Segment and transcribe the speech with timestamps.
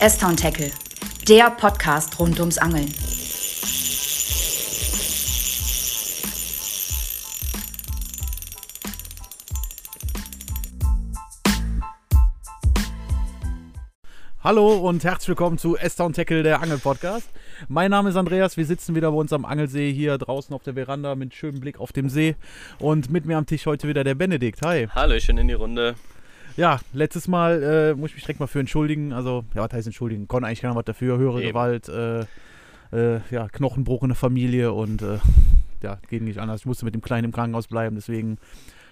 [0.00, 0.70] S-Town Tackle,
[1.26, 2.86] der Podcast rund ums Angeln.
[14.44, 17.28] Hallo und herzlich willkommen zu S-Town Tackle, der Angel-Podcast.
[17.66, 20.74] Mein Name ist Andreas, wir sitzen wieder bei uns am Angelsee hier draußen auf der
[20.74, 22.36] Veranda mit schönem Blick auf dem See.
[22.78, 24.62] Und mit mir am Tisch heute wieder der Benedikt.
[24.62, 24.86] Hi.
[24.94, 25.96] Hallöchen in die Runde.
[26.58, 29.12] Ja, letztes Mal äh, muss ich mich direkt mal für entschuldigen.
[29.12, 30.26] Also, ja, was heißt entschuldigen?
[30.26, 31.16] Konnte eigentlich keiner was dafür.
[31.16, 31.50] Höhere Eben.
[31.50, 32.22] Gewalt, äh,
[32.90, 35.18] äh, ja, Knochenbruch in der Familie und äh,
[35.82, 36.62] ja, geht nicht anders.
[36.62, 38.38] Ich musste mit dem Kleinen im Krankenhaus bleiben, deswegen.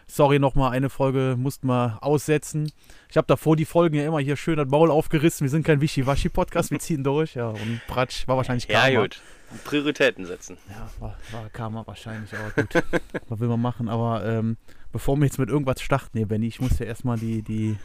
[0.08, 2.70] Sorry nochmal, eine Folge mussten wir aussetzen.
[3.10, 5.44] Ich habe davor die Folgen ja immer hier schön das Maul aufgerissen.
[5.44, 7.34] Wir sind kein Wischiwaschi-Podcast, wir ziehen durch.
[7.34, 8.88] Ja, und Pratsch war wahrscheinlich Karma.
[8.88, 9.20] Ja, gut.
[9.64, 10.58] Prioritäten setzen.
[10.68, 12.84] Ja, war, war Karma wahrscheinlich, aber gut.
[13.28, 13.88] Was will man machen?
[13.88, 14.56] Aber ähm,
[14.92, 17.76] bevor wir jetzt mit irgendwas starten, hier, Benny, ich muss ja erstmal die, die,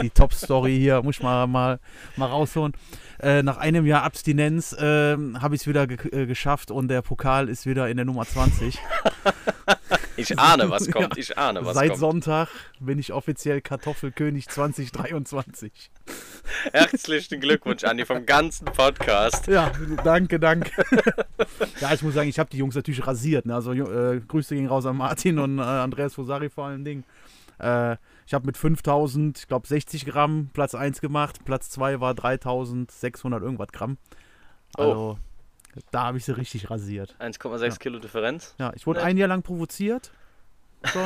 [0.00, 1.78] die Top-Story hier, muss ich mal, mal,
[2.16, 2.72] mal rausholen.
[3.20, 7.02] Äh, nach einem Jahr Abstinenz ähm, habe ich es wieder ge äh, geschafft und der
[7.02, 8.78] Pokal ist wieder in der Nummer 20.
[10.16, 11.16] Ich ahne, was kommt.
[11.16, 11.20] Ja.
[11.20, 12.00] Ich ahne, was Seit kommt.
[12.00, 15.90] Sonntag bin ich offiziell Kartoffelkönig 2023.
[16.72, 19.46] Herzlichen Glückwunsch, Andi, vom ganzen Podcast.
[19.46, 19.72] Ja,
[20.04, 20.70] danke, danke.
[21.80, 23.46] ja, ich muss sagen, ich habe die Jungs natürlich rasiert.
[23.46, 23.54] Ne?
[23.54, 27.04] Also äh, Grüße gehen raus an Martin und äh, Andreas Fosari vor allen Dingen.
[27.58, 31.44] Äh, ich habe mit 5000, ich glaube 60 Gramm Platz 1 gemacht.
[31.44, 33.98] Platz 2 war 3600 irgendwas Gramm.
[34.74, 35.18] Also
[35.90, 37.14] da habe ich sie richtig rasiert.
[37.18, 37.76] 1,6 Ja.
[37.76, 38.54] Kilo Differenz.
[38.58, 39.06] Ja, ich wurde Ne?
[39.06, 40.12] ein Jahr lang provoziert.
[40.94, 40.98] So.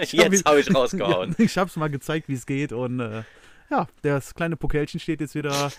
[0.00, 1.34] Jetzt habe ich rausgehauen.
[1.38, 3.22] Ja, ich habe es mal gezeigt, wie es geht und äh,
[3.70, 5.70] ja, das kleine Pokelchen steht jetzt wieder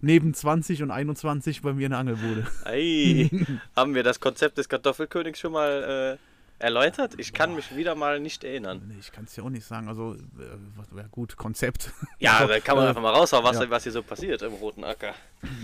[0.00, 2.46] neben 20 und 21 bei mir in der Angelbude.
[2.64, 3.30] Ei,
[3.76, 6.31] haben wir das Konzept des Kartoffelkönigs schon mal äh,
[6.62, 7.14] erläutert?
[7.18, 8.82] Ich kann mich wieder mal nicht erinnern.
[8.86, 9.88] Nee, ich kann es ja auch nicht sagen.
[9.88, 11.92] Also, äh, gut, Konzept.
[12.18, 13.68] Ja, da kann man äh, einfach mal raushauen, was, ja.
[13.68, 15.14] was hier so passiert im Roten Acker.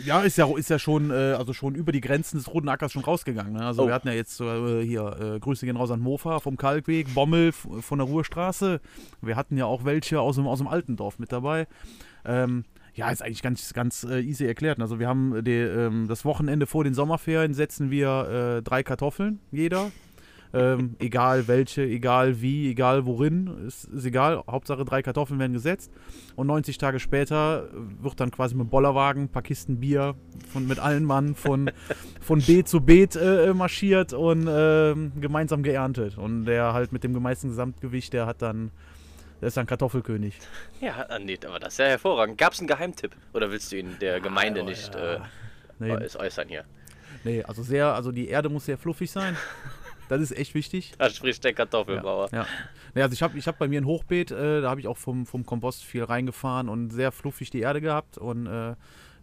[0.04, 2.92] Ja, ist ja, ist ja schon, äh, also schon über die Grenzen des Roten Ackers
[2.92, 3.52] schon rausgegangen.
[3.52, 3.64] Ne?
[3.64, 3.86] Also Oh.
[3.86, 7.52] wir hatten ja jetzt äh, hier, äh, Grüße gehen raus an Mofa vom Kalkweg, Bommel
[7.52, 8.80] von der Ruhrstraße.
[9.22, 11.66] Wir hatten ja auch welche aus dem, aus dem Altendorf mit dabei.
[12.24, 14.80] Ähm, ja, ist eigentlich ganz, ganz äh, easy erklärt.
[14.80, 19.38] Also wir haben die, ähm, das Wochenende vor den Sommerferien setzen wir äh, drei Kartoffeln,
[19.52, 19.92] jeder.
[20.54, 24.42] Ähm, egal welche, egal wie, egal worin, ist, ist egal.
[24.50, 25.92] Hauptsache drei Kartoffeln werden gesetzt.
[26.36, 27.68] Und 90 Tage später
[28.00, 30.14] wird dann quasi mit Bollerwagen ein paar Kisten Bier
[30.50, 31.70] von, mit allen Mann von,
[32.20, 36.16] von Beet zu Beet äh, marschiert und ähm, gemeinsam geerntet.
[36.16, 38.70] Und der halt mit dem gemeisten Gesamtgewicht, der hat dann,
[39.42, 40.38] der ist dann Kartoffelkönig.
[40.80, 42.38] Ja, Andi, aber das ist ja hervorragend.
[42.38, 43.14] Gab es einen Geheimtipp?
[43.34, 45.14] Oder willst du ihn der Gemeinde aber nicht ja.
[45.16, 45.20] äh,
[45.80, 46.64] Nee, äu- äußern hier?
[47.24, 49.36] nee, also sehr, also die Erde muss sehr fluffig sein.
[50.08, 50.92] Das ist echt wichtig.
[50.98, 52.28] Da spricht der Kartoffelbauer.
[52.32, 52.46] Ja.
[52.94, 54.96] Nee, also ich habe ich hab bei mir ein Hochbeet, äh, da habe ich auch
[54.96, 58.74] vom, vom Kompost viel reingefahren und sehr fluffig die Erde gehabt und äh,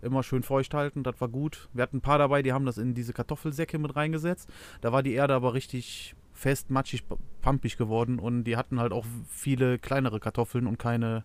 [0.02, 1.68] immer schön feucht halten, das war gut.
[1.74, 4.50] Wir hatten ein paar dabei, die haben das in diese Kartoffelsäcke mit reingesetzt.
[4.82, 8.92] Da war die Erde aber richtig fest, matschig, p- pampig geworden und die hatten halt
[8.92, 11.24] auch viele kleinere Kartoffeln und keine,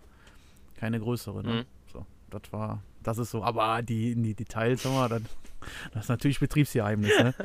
[0.76, 1.42] keine größere.
[1.42, 1.52] Ne?
[1.52, 1.64] Mhm.
[1.92, 5.22] So, das war, das ist so, aber die, die Details, sag mal, das,
[5.92, 7.34] das ist natürlich Betriebsgeheimnis, ne?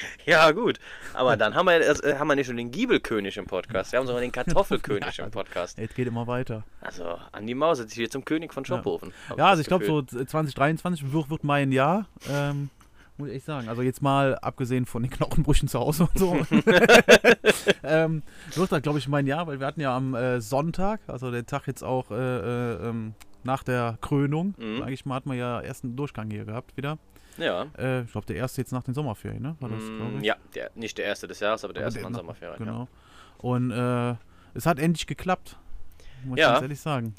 [0.26, 0.78] Ja, gut.
[1.14, 4.06] Aber dann haben wir, äh, haben wir nicht nur den Giebelkönig im Podcast, wir haben
[4.06, 5.78] sogar den Kartoffelkönig im Podcast.
[5.78, 6.64] Es geht immer weiter.
[6.80, 9.12] Also, Andi Maus ist hier zum König von Schophofen.
[9.28, 10.26] hab Ja, also ich glaube, so Gefühl.
[10.26, 12.06] 2023 wird, wird mein Jahr.
[12.30, 12.70] Ähm,
[13.18, 13.68] muss ich echt sagen.
[13.68, 16.36] Also jetzt mal abgesehen von den Knochenbrüchen zu Hause und so.
[17.82, 18.22] ähm,
[18.54, 21.46] wird da, glaube ich, mein Jahr, weil wir hatten ja am äh, Sonntag, also den
[21.46, 23.14] Tag jetzt auch äh, äh, ähm,
[23.44, 24.80] nach der Krönung, Mhm.
[24.80, 26.98] sag ich mal, hat man ja ersten Durchgang hier gehabt wieder.
[27.38, 27.66] Ja.
[27.78, 29.56] Äh, ich glaube, der erste jetzt nach den Sommerferien, ne?
[29.60, 30.24] War das, Mm, ich?
[30.24, 32.58] ja, der, nicht der erste des Jahres, aber der Aber erste der von noch- Sommerferien.
[32.58, 32.64] Ja.
[32.64, 32.88] Genau.
[33.38, 34.14] Und äh,
[34.54, 35.56] es hat endlich geklappt.
[36.24, 36.52] Muss ich Ja.
[36.52, 37.14] ganz ehrlich sagen.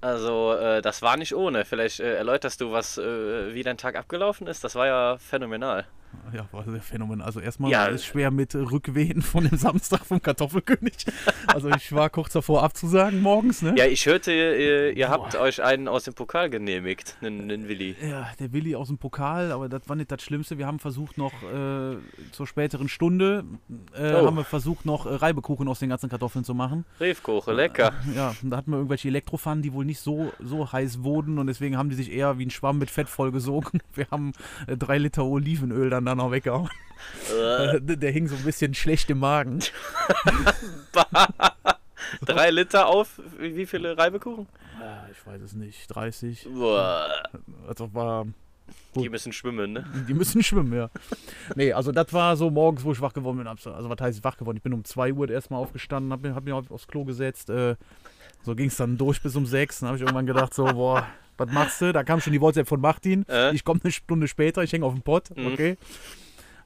[0.00, 1.64] Also, äh, das war nicht ohne.
[1.64, 4.62] Vielleicht äh, erläuterst du, was, äh, wie dein Tag abgelaufen ist.
[4.62, 5.86] Das war ja phänomenal.
[6.32, 7.26] Ja, war sehr phänomenal.
[7.26, 7.88] Also erstmal Ja.
[7.88, 10.94] es schwer mit äh, Rückwehen von dem Samstag vom Kartoffelkönig.
[11.46, 13.74] Also ich war kurz davor abzusagen morgens, ne?
[13.76, 17.96] Ja, ich hörte, ihr, ihr habt euch einen aus dem Pokal genehmigt, einen, einen Willi.
[18.02, 20.58] Ja, der Willi aus dem Pokal, aber das war nicht das Schlimmste.
[20.58, 21.96] Wir haben versucht noch äh,
[22.32, 23.44] zur späteren Stunde,
[23.96, 24.26] äh, Oh.
[24.26, 26.84] haben wir versucht noch äh, Reibekuchen aus den ganzen Kartoffeln zu machen.
[27.00, 27.92] Riefkoche, lecker.
[28.14, 31.46] Ja, und da hatten wir irgendwelche Elektropfannen, die wohl nicht so, so heiß wurden und
[31.46, 33.80] deswegen haben die sich eher wie ein Schwamm mit Fett vollgesogen.
[33.94, 34.32] Wir haben
[34.66, 36.68] äh, drei Liter Olivenöl dann da noch weggehauen.
[37.30, 39.60] Äh, der, hing so ein bisschen schlecht im Magen.
[42.26, 44.46] drei Liter auf, wie, viele Reibekuchen?
[45.12, 46.48] Ich weiß es nicht, 30.
[46.52, 47.08] Boah,
[47.68, 48.26] Also war
[48.96, 49.84] die müssen schwimmen, ne?
[50.08, 50.88] Die müssen schwimmen, ja.
[51.56, 53.46] Nee, also das war so morgens, wo ich wach geworden bin.
[53.48, 54.56] Also was heißt wach geworden?
[54.56, 57.50] Ich bin um 2 Uhr erstmal aufgestanden, hab, mir- hab mich auf- aufs Klo gesetzt.
[57.50, 57.76] Äh,
[58.42, 59.80] so ging es dann durch bis um 6.
[59.80, 61.92] Dann habe ich irgendwann gedacht, so, boah, was machst du?
[61.92, 63.24] Da kam schon die WhatsApp von Martin.
[63.28, 63.54] Äh?
[63.54, 65.46] Ich komme eine Stunde später, ich hänge auf dem Pott, Mhm.
[65.46, 65.76] okay.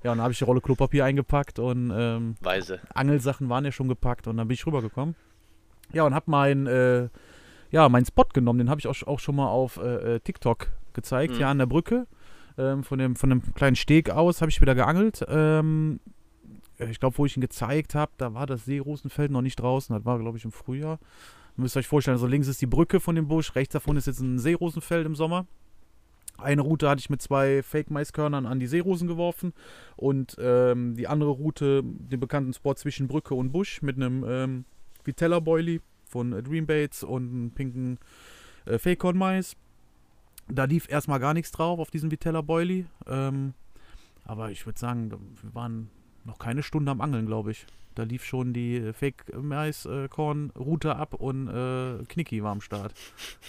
[0.05, 2.81] Ja, und dann habe ich die Rolle Klopapier eingepackt und ähm, Weise.
[2.95, 5.17] Angelsachen waren ja schon gepackt und dann bin ich rübergekommen.
[5.93, 7.09] Ja, und habe meinen äh,
[7.71, 8.59] ja, meinen Spot genommen.
[8.61, 11.41] Den habe ich auch, auch schon mal auf äh, äh, TikTok gezeigt, Mhm.
[11.41, 12.07] ja, an der Brücke.
[12.57, 15.25] Ähm, von, dem, von dem kleinen Steg aus habe ich wieder geangelt.
[15.29, 16.01] Ähm,
[16.79, 19.95] äh, ich glaube, wo ich ihn gezeigt habe, da war das Seerosenfeld noch nicht draußen.
[19.95, 20.99] Das war, glaube ich, im Frühjahr.
[21.59, 24.07] Ihr müsst euch vorstellen, also links ist die Brücke von dem Busch, rechts davon ist
[24.07, 25.45] jetzt ein Seerosenfeld im Sommer.
[26.37, 29.53] Eine Route hatte ich mit zwei Fake-Maiskörnern an die Seerosen geworfen
[29.97, 34.65] und ähm, die andere Route, den bekannten Spot zwischen Brücke und Busch mit einem ähm,
[35.03, 37.99] Vitella Boilie von äh, Dreambaits und einem pinken
[38.65, 39.57] äh, Fake-Corn-Mais.
[40.47, 42.87] Da lief erstmal gar nichts drauf auf diesen Vitella Boilie.
[43.09, 43.55] Ähm,
[44.25, 45.11] aber ich würde sagen,
[45.43, 45.91] wir waren
[46.25, 47.67] noch keine Stunde am Angeln, glaube ich.
[47.99, 52.93] Da lief schon die äh, Fake-Mais-Korn-Route ab und äh, Knicki war am Start.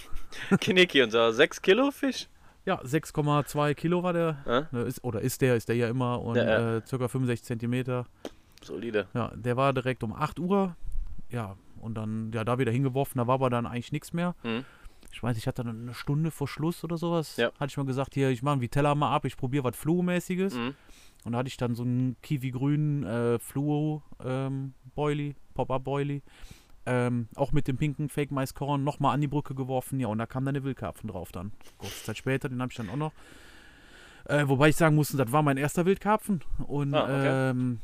[0.60, 2.28] Kineki, unser 6 Kilo Fisch.
[2.66, 4.68] Ja, 6,2 Kilo war der.
[4.74, 4.88] Äh?
[4.88, 8.08] Ist, oder ist der, ist der ja immer und Ja, äh, circa 65 Zentimeter.
[8.64, 9.06] Solide.
[9.14, 10.76] Ja, der war direkt um 8 Uhr.
[11.30, 14.34] Ja, und dann, ja, da wieder hingeworfen, da war aber dann eigentlich nichts mehr.
[14.42, 14.66] Mhm.
[15.12, 17.38] Ich weiß, ich hatte dann eine Stunde vor Schluss oder sowas.
[17.38, 17.52] Ja.
[17.60, 20.56] Hatte ich mal gesagt, hier, ich mache einen Vitella mal ab, ich probiere was Fluo-mäßiges.
[20.56, 20.74] Mhm.
[21.26, 26.22] Und da hatte ich dann so einen Kiwi-grünen äh, Fluo-Boilie, Pop-Up-Boilie.
[26.86, 30.00] Ähm, auch mit dem pinken Fake-Maiskorn nochmal an die Brücke geworfen.
[30.00, 31.52] Ja, und da kam dann eine Wildkarpfen drauf dann.
[31.78, 33.12] Kurze Zeit später, den habe ich dann auch noch.
[34.26, 36.42] Äh, wobei ich sagen musste, das war mein erster Wildkarpfen.
[36.68, 37.50] Und Ah, okay.
[37.52, 37.80] ähm,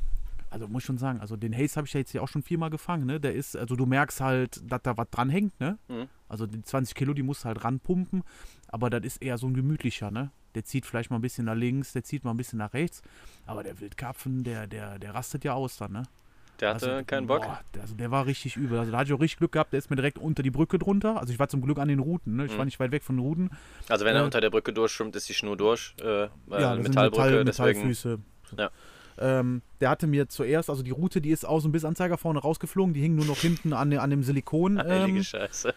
[0.50, 2.44] also muss ich schon sagen, also den Haze habe ich ja jetzt hier auch schon
[2.44, 3.20] viermal gefangen, ne?
[3.20, 5.78] Der ist, also du merkst halt, dass da was dran hängt, ne?
[5.88, 6.08] Mhm.
[6.30, 8.24] Also die 20 Kilo, die musst du halt ranpumpen,
[8.68, 10.32] aber das ist eher so ein gemütlicher, ne?
[10.56, 13.02] Der zieht vielleicht mal ein bisschen nach links, der zieht mal ein bisschen nach rechts,
[13.46, 16.04] aber der Wildkarpfen, der, der, der rastet ja aus dann, ne?
[16.62, 17.42] Der hatte Also, keinen Bock.
[17.42, 18.80] Boah, der, also der war richtig übel.
[18.80, 20.80] Also da hatte ich auch richtig Glück gehabt, der ist mir direkt unter die Brücke
[20.80, 21.20] drunter.
[21.20, 22.46] Also ich war zum Glück an den Routen, ne?
[22.46, 22.58] Ich Mhm.
[22.60, 23.50] war nicht weit weg von den Routen.
[23.90, 25.94] Also wenn er äh, unter der Brücke durchschwimmt, ist die Schnur durch.
[26.02, 27.80] Äh, äh, ja, sind Metallbrücke, Metall, deswegen.
[27.80, 28.20] Metallfüße.
[28.58, 28.70] Ja.
[29.18, 32.94] Ähm, der hatte mir zuerst, also die Route, die ist außen bis Anzeiger vorne rausgeflogen,
[32.94, 35.24] die hing nur noch hinten an, an dem Silikon, ähm,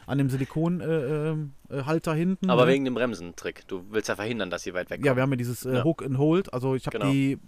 [0.06, 1.36] an dem Silikonhalter
[1.70, 2.50] äh, äh, Halter hinten.
[2.50, 2.72] Aber ne?
[2.72, 3.66] wegen dem Bremsentrick.
[3.68, 5.84] Du willst ja verhindern, dass sie weit weg Ja, wir haben ja dieses äh, Ja.
[5.84, 6.52] Hook and Hold.
[6.52, 7.10] Also ich habe Genau.
[7.12, 7.38] die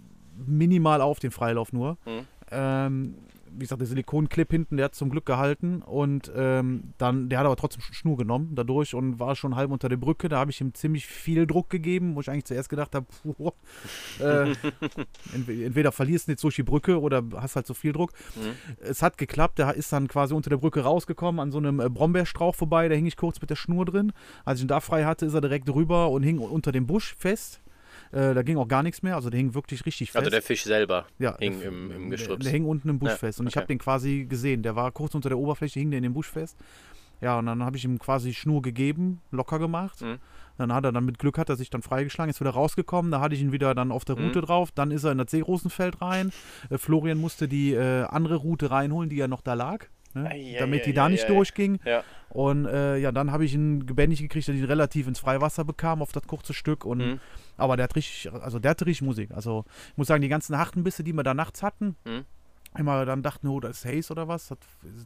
[0.47, 1.97] minimal auf den Freilauf nur.
[2.05, 2.25] Mhm.
[2.51, 3.15] Ähm,
[3.53, 7.45] wie gesagt, der Silikonclip hinten, der hat zum Glück gehalten und ähm, dann, der hat
[7.45, 10.29] aber trotzdem Schnur genommen dadurch und war schon halb unter der Brücke.
[10.29, 13.05] Da habe ich ihm ziemlich viel Druck gegeben, wo ich eigentlich zuerst gedacht habe,
[14.19, 14.53] äh,
[15.33, 18.11] entweder, entweder verlierst du jetzt durch die Brücke oder hast halt so viel Druck.
[18.35, 18.53] Mhm.
[18.79, 21.89] Es hat geklappt, der ist dann quasi unter der Brücke rausgekommen, an so einem äh,
[21.89, 24.13] Brombeerstrauch vorbei, da hing ich kurz mit der Schnur drin.
[24.45, 27.15] Als ich ihn da frei hatte, ist er direkt rüber und hing unter dem Busch
[27.17, 27.60] fest.
[28.11, 30.17] Äh, da ging auch gar nichts mehr, also der hing wirklich richtig fest.
[30.19, 32.39] Also der Fisch selber ja, hing der- im, im Gestrüpp.
[32.41, 33.59] der hing unten im Busch Ja, fest und ich okay.
[33.61, 34.63] habe den quasi gesehen.
[34.63, 36.57] Der war kurz unter der Oberfläche, hing der in dem Busch fest.
[37.21, 40.01] Ja, und dann habe ich ihm quasi Schnur gegeben, locker gemacht.
[40.01, 40.17] Mhm.
[40.57, 43.11] Dann hat er dann mit Glück hat er sich dann freigeschlagen, ist wieder rausgekommen.
[43.11, 44.25] Da hatte ich ihn wieder dann auf der Mhm.
[44.25, 44.71] Route drauf.
[44.71, 46.31] Dann ist er in das Seerosenfeld rein.
[46.69, 49.85] Äh, Florian musste die äh, andere Route reinholen, die ja noch da lag.
[50.15, 50.29] Ne?
[50.29, 51.79] Ei, damit die ei, da nicht durchging.
[51.85, 52.03] Ja.
[52.29, 55.63] Und äh, ja, dann habe ich ihn gebändigt gekriegt, dass ich ihn relativ ins Freiwasser
[55.63, 56.85] bekam auf das kurze Stück.
[56.85, 57.19] Und, Mhm.
[57.61, 59.31] Aber der hat richtig, also der hatte richtig Musik.
[59.31, 62.25] Also ich muss sagen, die ganzen Hachtenbisse, die wir da nachts hatten, Mhm.
[62.77, 64.47] immer dann dachten, oh, das ist Haze oder was.
[64.47, 64.57] Das,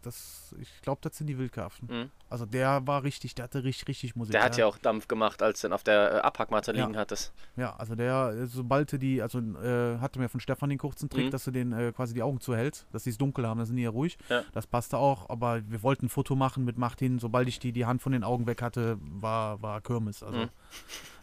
[0.03, 1.87] das, ich glaube, das sind die Wildkarpfen.
[1.91, 2.11] Mhm.
[2.29, 4.33] Also der war richtig, der hatte richtig, richtig Musik.
[4.33, 6.85] Der hat ja auch Dampf gemacht, als du ihn auf der äh, Abhackmatte Ja.
[6.85, 7.33] liegen hattest.
[7.55, 11.09] Ja, also der, äh, sobald du die, also äh, hatte mir von Stefan den kurzen
[11.09, 11.31] Trick, Mhm.
[11.31, 13.77] dass du den äh, quasi die Augen zuhältst, dass sie es dunkel haben, dann sind
[13.77, 14.17] die ja ruhig.
[14.29, 14.43] Ja.
[14.53, 17.17] Das passte auch, aber wir wollten ein Foto machen mit Martin.
[17.17, 20.21] Sobald ich die, die Hand von den Augen weg hatte, war, war Kirmes.
[20.21, 20.49] Also Mhm.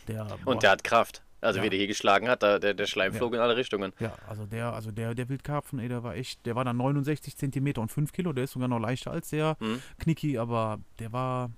[0.09, 1.23] Der, boah, Und der hat Kraft.
[1.41, 1.65] Also Ja.
[1.65, 3.19] wie der hier geschlagen hat, der, der Schleim Ja.
[3.19, 3.93] flog in alle Richtungen.
[3.99, 7.37] Ja, also der, also der, der Wildkarpfen, ey, der war echt, der war dann 69
[7.37, 9.83] Zentimeter und 5 Kilo, der ist sogar noch leichter als der Mhm.
[9.99, 11.51] Knicki, aber der war,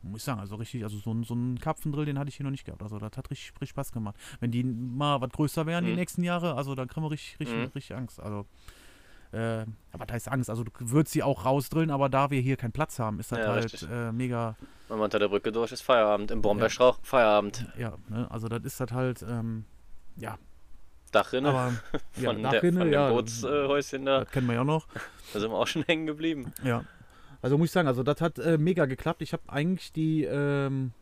[0.00, 2.44] muss ich sagen, also richtig, also so, ein- so einen Karpfendrill, den hatte ich hier
[2.44, 2.82] noch nicht gehabt.
[2.82, 4.16] Also das hat richtig, richtig Spaß gemacht.
[4.40, 5.96] Wenn die mal was größer wären die Mhm.
[5.98, 7.64] nächsten Jahre, also dann kriegen wir richtig, richtig, Mhm.
[7.74, 8.20] richtig Angst.
[8.20, 8.46] Also,
[9.32, 12.56] äh, aber da heißt Angst, also du würdest sie auch rausdrillen, aber da wir hier
[12.56, 14.56] keinen Platz haben, ist das Ja, halt äh, mega,
[14.88, 16.30] Wenn man unter der Brücke durch ist, Feierabend.
[16.30, 17.66] Im Brombeerstrauch, Feierabend.
[17.76, 18.26] ja, ne?
[18.30, 19.64] also das ist das halt, ähm,
[20.16, 20.38] ja,
[21.12, 21.72] Dachrinne aber
[22.16, 24.20] ja, von, der, Dachrinne, von dem ja, Bootshäuschen da.
[24.20, 24.86] das kennen wir ja noch.
[25.34, 26.54] Da sind wir auch schon hängen geblieben.
[26.64, 26.84] Ja.
[27.42, 29.20] Also muss ich sagen, also das hat äh, mega geklappt.
[29.20, 30.92] Ich habe eigentlich die, ähm,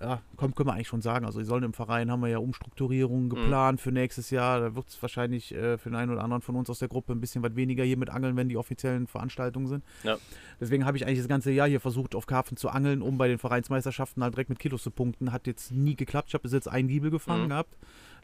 [0.00, 1.24] ja, komm, können wir eigentlich schon sagen.
[1.24, 2.44] Also, die sollen im Verein haben wir ja Mhm.
[2.44, 4.60] Umstrukturierungen geplant für nächstes Jahr.
[4.60, 7.12] Da wird es wahrscheinlich äh, für den einen oder anderen von uns aus der Gruppe
[7.14, 9.84] ein bisschen was weniger hier mit Angeln, wenn die offiziellen Veranstaltungen sind.
[10.02, 10.18] Ja.
[10.60, 13.28] Deswegen habe ich eigentlich das ganze Jahr hier versucht, auf Karpfen zu angeln, um bei
[13.28, 15.32] den Vereinsmeisterschaften halt direkt mit Kilos zu punkten.
[15.32, 16.28] Hat jetzt nie geklappt.
[16.28, 17.48] Ich habe bis jetzt einen Giebel gefangen Mhm.
[17.48, 17.76] gehabt.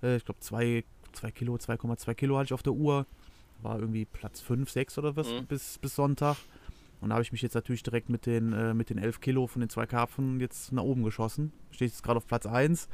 [0.03, 3.07] Äh, ich glaube, zwei, zwei Kilo, 2,2 Kilo hatte ich auf der Uhr.
[3.63, 5.47] War irgendwie Platz 5, 6 oder was Mhm.
[5.47, 6.37] bis, bis Sonntag.
[7.03, 9.49] Und da habe ich mich jetzt natürlich direkt mit den, äh, mit den 11 Kilo
[9.49, 11.53] von den zwei Karpfen jetzt nach oben geschossen.
[11.73, 12.89] Stehe jetzt gerade auf Platz 1.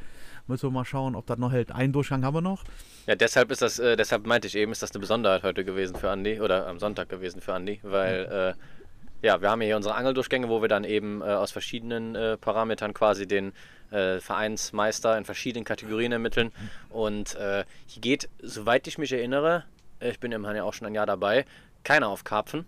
[0.46, 1.72] Müssen wir mal schauen, ob das noch hält.
[1.72, 2.64] Einen Durchgang haben wir noch.
[3.06, 5.94] Ja, deshalb ist das, äh, deshalb meinte ich eben, ist das eine Besonderheit heute gewesen
[5.94, 9.94] für Andi oder am Sonntag gewesen für Andi, weil äh, ja, wir haben hier unsere
[9.94, 13.52] Angeldurchgänge, wo wir dann eben äh, aus verschiedenen äh, Parametern quasi den
[13.90, 16.50] äh, Vereinsmeister in verschiedenen Kategorien ermitteln.
[16.88, 19.64] Und äh, hier geht, soweit ich mich erinnere,
[20.00, 21.44] ich bin immerhin ja auch schon ein Jahr dabei,
[21.84, 22.64] keiner auf Karpfen,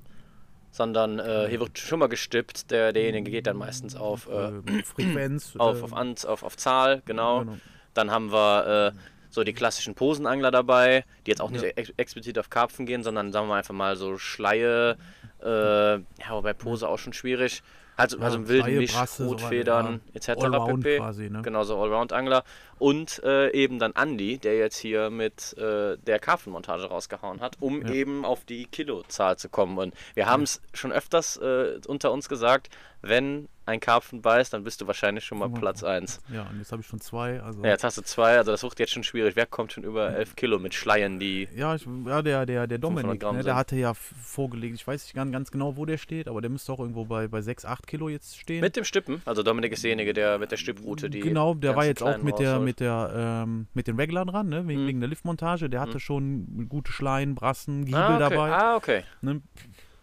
[0.71, 2.71] sondern äh, hier wird schon mal gestippt.
[2.71, 4.49] Der, derjenige geht dann meistens auf, äh,
[4.79, 5.55] Äh, Frequenz.
[5.59, 7.41] auf, auf, Anz, auf, auf Zahl, genau.
[7.41, 7.57] Genau.
[7.95, 8.99] Dann haben wir äh,
[9.31, 11.69] so die klassischen Posenangler dabei, die jetzt auch nicht Ja.
[11.71, 14.97] ex explizit auf Karpfen gehen, sondern sagen wir einfach mal so Schleie,
[15.43, 15.47] äh,
[15.95, 16.01] ja,
[16.31, 17.63] wobei Pose auch schon schwierig.
[18.01, 20.43] Also, Ja, also wilden Misch, Brasse, so Rotfedern weiter, etc.
[20.45, 20.97] Allround pp.
[20.99, 21.43] quasi, ne?
[21.43, 22.45] Genau, so Allround-Angler.
[22.79, 27.83] Und äh, eben dann Andy, der jetzt hier mit äh, der Karpfenmontage rausgehauen hat, um
[27.83, 27.93] Ja.
[27.93, 29.77] eben auf die Kilozahl zu kommen.
[29.79, 32.69] Und wir haben es schon öfters äh, unter uns gesagt,
[33.03, 35.49] wenn ein Karpfen beißt, dann bist du wahrscheinlich schon mal.
[35.51, 36.21] Platz 1.
[36.33, 37.41] Ja, und jetzt habe ich schon zwei.
[37.41, 39.37] Also, Ja, jetzt hast du zwei, also das wird jetzt schon schwierig.
[39.37, 41.49] Wer kommt schon über 11 Kilo mit Schleien, die.
[41.55, 42.83] Ja, ich, ja der, der, der 500
[43.23, 46.41] Dominik, ne, der hatte ja vorgelegt, ich weiß nicht ganz, genau, wo der steht, aber
[46.41, 48.61] der müsste auch irgendwo bei, bei 6, 8 Kilo jetzt stehen.
[48.61, 51.21] Mit dem Stippen, also Dominik ist derjenige, der mit der Stipproute die.
[51.21, 54.67] genau, der war jetzt auch mit der, mit der, ähm, mit den Regular dran, ne,
[54.69, 54.87] wegen, Mhm.
[54.89, 55.69] wegen der Liftmontage.
[55.71, 56.01] Der hatte Mhm.
[56.01, 58.19] schon gute Schleien, Brassen, Giebel ah, okay.
[58.31, 58.53] dabei.
[58.53, 59.05] Ah, okay.
[59.23, 59.43] Ne?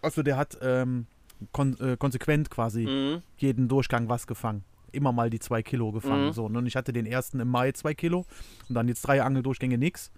[0.02, 1.06] Also der hat ähm,
[1.52, 3.22] kon äh, konsequent quasi Mhm.
[3.36, 4.64] jeden Durchgang was gefangen.
[4.92, 6.26] Immer mal die zwei Kilo gefangen.
[6.28, 6.32] Mhm.
[6.32, 6.58] So, ne?
[6.58, 8.24] Und ich hatte den ersten im Mai zwei Kilo
[8.68, 10.10] und dann jetzt drei Angeldurchgänge nix.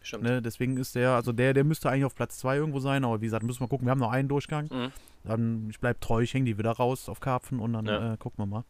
[0.00, 0.22] Stimmt.
[0.24, 0.40] Ne?
[0.42, 3.24] Deswegen ist der, also der, der müsste eigentlich auf Platz zwei irgendwo sein, aber wie
[3.26, 4.68] gesagt, müssen wir gucken, wir haben noch einen Durchgang.
[4.70, 4.92] Mhm.
[5.24, 8.12] Dann, ich bleib treu, ich hänge die wieder raus auf Karpfen und dann Ja.
[8.14, 8.64] äh, gucken wir mal.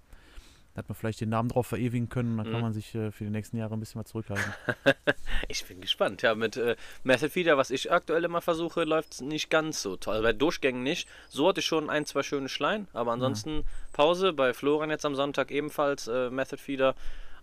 [0.78, 2.61] Da hat man vielleicht den Namen drauf verewigen können, dann kann Mhm.
[2.61, 4.54] man sich äh, für die nächsten Jahre ein bisschen was zurückhalten.
[5.49, 6.23] Ich bin gespannt.
[6.23, 9.97] Ja, mit äh, Method Feeder, was ich aktuell immer versuche, läuft es nicht ganz so
[9.97, 10.23] toll.
[10.23, 11.08] Bei Durchgängen nicht.
[11.30, 14.32] So hatte ich schon ein, zwei schöne Schleien, aber ansonsten Pause.
[14.32, 16.94] Bei Florian jetzt am Sonntag ebenfalls äh, Method Feeder.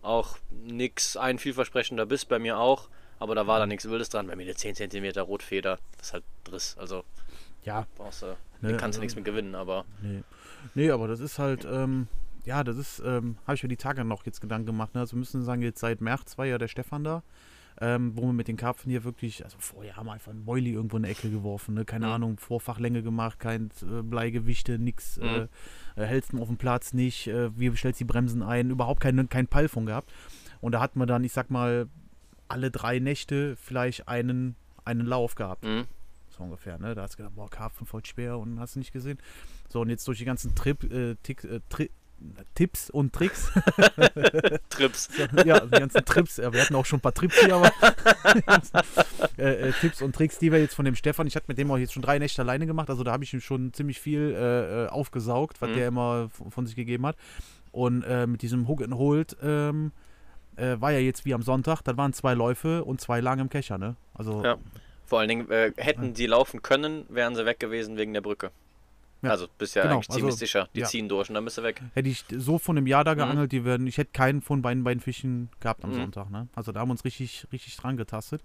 [0.02, 2.88] Auch nix, ein vielversprechender Biss bei mir auch.
[3.20, 4.28] Aber da war da nichts Wildes dran.
[4.28, 5.78] Bei mir eine 10 cm Rotfeder.
[5.98, 6.78] Das ist halt Driss.
[6.80, 7.04] Also
[7.66, 9.84] ja, brauchst du, Ne, kannst du nichts mit gewinnen, aber.
[10.02, 10.24] Nee.
[10.74, 12.08] Nee, aber das ist halt, ähm,
[12.46, 14.94] ja, das ist, ähm, habe ich mir die Tage noch jetzt Gedanken gemacht.
[14.94, 15.02] Ne?
[15.02, 17.24] Also wir müssen sagen, jetzt seit März war ja der Stefan da,
[17.82, 20.72] ähm, wo wir mit den Karpfen hier wirklich, also vorher haben wir einfach ein Mäuli
[20.72, 21.84] irgendwo in die Ecke geworfen, ne?
[21.86, 22.12] keine Mhm.
[22.14, 25.24] Ahnung, Vorfachlänge gemacht, kein äh, Bleigewichte, nix, Mhm.
[25.24, 25.48] äh,
[26.02, 29.28] äh, hältst ihn auf dem Platz nicht, äh, wie stellst die Bremsen ein, überhaupt keinen
[29.30, 30.12] kein von gehabt.
[30.62, 31.88] Und da hatten wir dann, ich sag mal,
[32.48, 35.86] alle drei Nächte vielleicht einen, einen Lauf gehabt Mhm.
[36.30, 36.96] so ungefähr, ne?
[36.96, 39.18] Da hast du gedacht, boah, Karpfen voll schwer und hast du nicht gesehen.
[39.68, 41.90] So, und jetzt durch die ganzen Trip, äh, Tick, äh, Tri
[42.56, 43.52] Tipps und Tricks,
[44.70, 45.10] Trips.
[45.46, 47.72] ja, die ganzen Trips, wir hatten auch schon ein paar Trips hier, aber
[49.38, 51.70] äh, äh, Tipps und Tricks, die wir jetzt von dem Stefan, ich hatte mit dem
[51.72, 54.34] auch jetzt schon drei Nächte alleine gemacht, also da habe ich ihm schon ziemlich viel
[54.36, 55.76] äh, äh, aufgesaugt, was Mhm.
[55.76, 57.16] der immer von sich gegeben hat.
[57.72, 59.92] Und äh, mit diesem Hook and Hold ähm,
[60.56, 63.50] äh, war ja jetzt wie am Sonntag, das waren zwei Läufe und zwei lang im
[63.50, 63.96] Kescher, ne?
[64.14, 64.58] Also Ja.
[65.08, 68.50] Vor allen Dingen, äh, hätten sie laufen können, wären sie weg gewesen wegen der Brücke.
[69.26, 70.70] Ja, Also bist ja genau, eigentlich ziemlich also, sicher.
[70.76, 70.86] Die ja.
[70.88, 71.82] ziehen durch und dann bist du weg.
[71.94, 73.18] Hätte ich so von einem Jahr da Mhm.
[73.18, 75.96] geangelt, die werden, ich hätte keinen von beiden, beiden Fischen gehabt am Mhm.
[75.96, 76.30] Sonntag.
[76.30, 76.48] Ne?
[76.56, 78.42] Also da haben wir uns richtig, richtig dran getastet.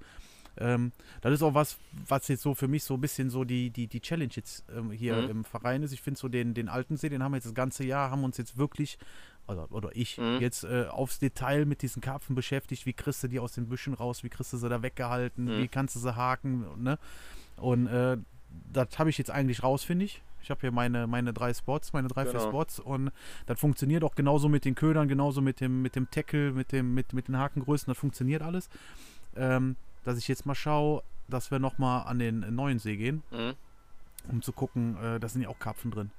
[0.59, 3.71] Ähm, das ist auch was, was jetzt so für mich so ein bisschen so die,
[3.71, 5.31] die, die Challenge jetzt ähm, hier Mhm.
[5.31, 5.93] im Verein ist.
[5.93, 8.25] Ich finde so den, den alten See, den haben wir jetzt das ganze Jahr, haben
[8.25, 8.99] uns jetzt wirklich,
[9.47, 10.39] oder, oder ich, Mhm.
[10.41, 12.85] jetzt äh, aufs Detail mit diesen Karpfen beschäftigt.
[12.85, 14.25] Wie kriegst du die aus den Büschen raus?
[14.25, 15.45] Wie kriegst du sie da weggehalten?
[15.45, 15.63] Mhm.
[15.63, 16.65] Wie kannst du sie haken?
[16.83, 16.99] Ne?
[17.57, 18.17] Und äh,
[18.73, 20.21] das habe ich jetzt eigentlich raus, finde ich.
[20.43, 22.49] Ich habe hier meine, meine drei Spots, meine drei, vier Genau.
[22.49, 23.11] Spots und
[23.47, 26.95] das funktioniert auch genauso mit den Ködern, genauso mit dem, mit dem Tackle, mit, dem,
[26.95, 28.69] mit, mit den Hakengrößen, das funktioniert alles.
[29.37, 33.53] Ähm, dass ich jetzt mal schaue, dass wir nochmal an den neuen See gehen, Mhm.
[34.31, 36.11] um zu gucken, äh, da sind ja auch Karpfen drin.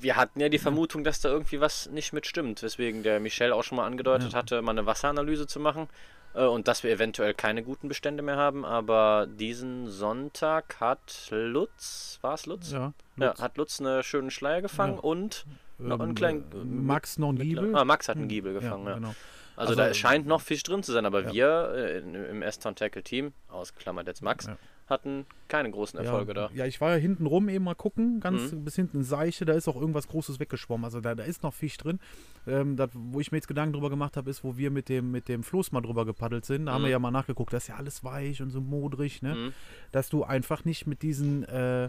[0.00, 3.52] Wir hatten ja die Vermutung, dass da irgendwie was nicht mit stimmt, weswegen der Michel
[3.52, 4.38] auch schon mal angedeutet Ja.
[4.38, 5.88] hatte, mal eine Wasseranalyse zu machen
[6.34, 8.64] äh, und dass wir eventuell keine guten Bestände mehr haben.
[8.64, 12.70] Aber diesen Sonntag hat Lutz, war es Lutz?
[12.72, 13.42] Ja, Ja, Lutz.
[13.42, 15.00] hat Lutz eine schöne Schleier gefangen Ja.
[15.00, 15.44] und
[15.78, 17.74] noch einen Ähm, kleinen- äh, Max noch ein Giebel.
[17.76, 18.86] ah, Max hat einen Hm, Giebel gefangen.
[18.86, 19.14] Ja, genau.
[19.56, 21.32] Also, Also, da scheint noch Fisch drin zu sein, aber ja.
[21.32, 24.56] wir äh, im S-Town Tackle Team, ausgeklammert jetzt Max, Ja.
[24.90, 26.50] Hatten keine großen Erfolge ja, da.
[26.54, 28.64] Ja, ich war ja hinten rum eben mal gucken, ganz Mhm.
[28.64, 30.84] bis hinten in Seiche, da ist auch irgendwas Großes weggeschwommen.
[30.84, 31.98] Also da, da ist noch Fisch drin.
[32.46, 35.10] Ähm, das, wo ich mir jetzt Gedanken drüber gemacht habe, ist, wo wir mit dem,
[35.10, 36.66] mit dem Floß mal drüber gepaddelt sind.
[36.66, 36.86] Da haben Mhm.
[36.86, 39.34] wir ja mal nachgeguckt, das ist ja alles weich und so modrig, ne?
[39.34, 39.52] Mhm.
[39.92, 41.88] Dass du einfach nicht mit diesen äh,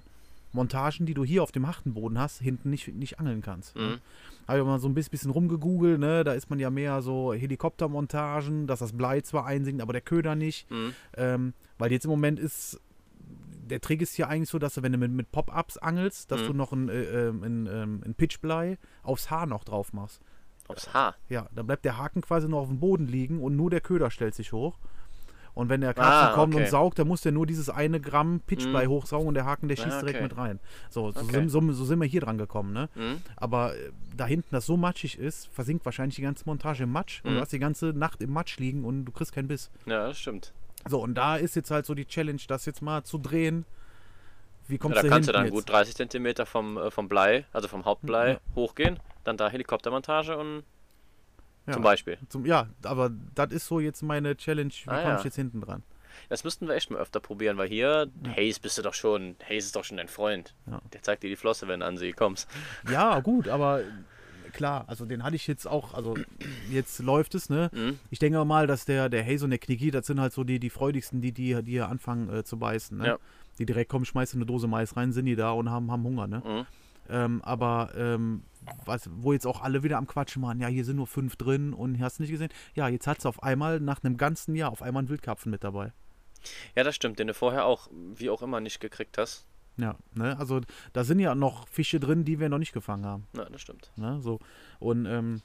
[0.52, 3.76] Montagen, die du hier auf dem Hachtenboden hast, hinten nicht, nicht angeln kannst.
[3.76, 3.82] Ne?
[3.84, 4.48] Mhm.
[4.48, 6.24] Habe ich mal so ein bisschen, bisschen rumgegoogelt, ne?
[6.24, 10.36] Da ist man ja mehr so Helikoptermontagen, dass das Blei zwar einsinkt, aber der Köder
[10.36, 10.70] nicht.
[10.72, 10.94] Mhm.
[11.18, 12.80] Ähm, weil jetzt im Moment ist
[13.70, 16.42] der Trick ist hier eigentlich so, dass du, wenn du mit, mit Pop-Ups angelst, dass
[16.42, 16.48] Mhm.
[16.48, 20.22] du noch ein, äh, ähm, ein, ähm, ein Pitchblei aufs Haar noch drauf machst.
[20.68, 21.16] Aufs Haar.
[21.30, 24.12] Ja, dann bleibt der Haken quasi noch auf dem Boden liegen und nur der Köder
[24.12, 24.78] stellt sich hoch.
[25.56, 26.64] Und wenn der Karpfen Ah, kommt okay.
[26.64, 28.92] und saugt, dann muss der nur dieses eine Gramm Pitchblei Mhm.
[28.92, 30.24] hochsaugen und der Haken, der Ah, schießt direkt okay.
[30.24, 30.60] mit rein.
[30.90, 31.32] So, so, Okay.
[31.34, 32.88] sind, so, so sind wir hier dran gekommen, ne?
[32.96, 33.18] Mhm.
[33.36, 37.22] Aber äh, da hinten das so matschig ist, versinkt wahrscheinlich die ganze Montage im Matsch
[37.26, 37.36] und Mhm.
[37.36, 39.70] du hast die ganze Nacht im Matsch liegen und du kriegst keinen Biss.
[39.86, 40.54] Ja, das stimmt.
[40.88, 43.66] So, und da ist jetzt halt so die Challenge, das jetzt mal zu drehen.
[44.68, 45.54] Wie Ja, kommst da du kannst du dann jetzt?
[45.54, 48.40] gut 30 Zentimeter vom, äh, vom Blei, also vom Hauptblei, Ja.
[48.56, 50.64] hochgehen, dann da Helikoptermontage und
[51.68, 51.74] Ja.
[51.74, 52.18] zum Beispiel.
[52.30, 54.72] Zum, ja, aber das ist so jetzt meine Challenge.
[54.86, 55.18] Wie Ah, komme ja.
[55.20, 55.84] ich jetzt hinten dran?
[56.28, 59.66] Das müssten wir echt mal öfter probieren, weil hier, Hayes bist du doch schon, Hayes
[59.66, 60.54] ist doch schon dein Freund.
[60.66, 60.82] Ja.
[60.94, 62.48] Der zeigt dir die Flosse, wenn du an sie kommst.
[62.90, 63.82] Ja, gut, aber
[64.54, 66.16] klar, also den hatte ich jetzt auch, also
[66.72, 67.70] jetzt läuft es, ne?
[67.74, 68.00] Mhm.
[68.10, 70.60] Ich denke mal, dass der, der Haze und der Kniggi, das sind halt so die,
[70.60, 73.08] die freudigsten, die, die, die hier anfangen äh, zu beißen, ne?
[73.08, 73.18] Ja.
[73.58, 76.28] Die direkt kommen, schmeißen eine Dose Mais rein, sind die da und haben, haben Hunger,
[76.28, 76.42] ne?
[76.46, 76.66] Mhm.
[77.10, 78.44] Ähm, aber ähm,
[78.86, 81.74] was, wo jetzt auch alle wieder am Quatschen waren, ja, hier sind nur fünf drin
[81.74, 82.50] und hast du nicht gesehen?
[82.76, 85.64] Ja, jetzt hat es auf einmal nach einem ganzen Jahr auf einmal einen Wildkarpfen mit
[85.64, 85.92] dabei.
[86.76, 89.46] Ja, das stimmt, den du vorher auch, wie auch immer, nicht gekriegt hast.
[89.80, 90.38] Ja, ne?
[90.38, 90.60] Also
[90.94, 93.28] da sind ja noch Fische drin, die wir noch nicht gefangen haben.
[93.36, 93.92] Ja, das stimmt.
[93.96, 94.20] Ne?
[94.22, 94.40] So.
[94.80, 95.42] Und ähm,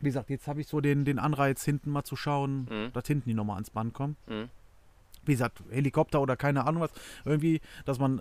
[0.00, 2.92] wie gesagt, jetzt habe ich so den, den Anreiz, hinten mal zu schauen, Mhm.
[2.92, 4.16] dass hinten die nochmal ans Band kommen.
[4.26, 4.48] Mhm.
[5.24, 6.90] Wie gesagt, Helikopter oder keine Ahnung was.
[7.24, 8.20] Irgendwie, dass man,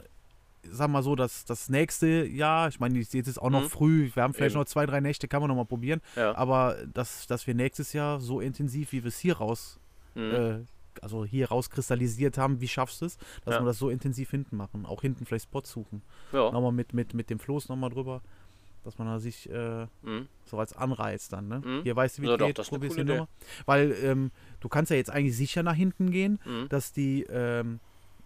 [0.62, 3.70] sag mal so, dass das nächste Jahr, ich meine, jetzt ist auch noch Mhm.
[3.70, 4.60] früh, wir haben vielleicht Eben.
[4.62, 6.02] noch zwei, drei Nächte, kann man nochmal probieren.
[6.16, 6.36] Ja.
[6.36, 9.80] Aber dass, dass wir nächstes Jahr so intensiv, wie wir es hier raus,
[10.14, 10.22] Mhm.
[10.22, 10.60] äh,
[11.02, 13.62] also hier rauskristallisiert haben, wie schaffst du es, dass Ja.
[13.62, 14.86] wir das so intensiv hinten machen.
[14.86, 16.02] Auch hinten vielleicht Spots suchen.
[16.34, 16.52] ja.
[16.52, 18.22] Nochmal mit, mit, mit dem Floß nochmal drüber.
[18.84, 20.28] Dass man da sich äh, Mhm.
[20.46, 21.60] so als Anreiz dann, ne?
[21.64, 21.84] Mhm.
[21.84, 23.14] Hier weißt du, wie Ja, es doch, geht, eine probierst Idee.
[23.14, 23.28] Nummer.
[23.68, 26.68] Weil ähm, du kannst ja jetzt eigentlich sicher nach hinten gehen, Mhm.
[26.70, 27.80] dass die, ähm,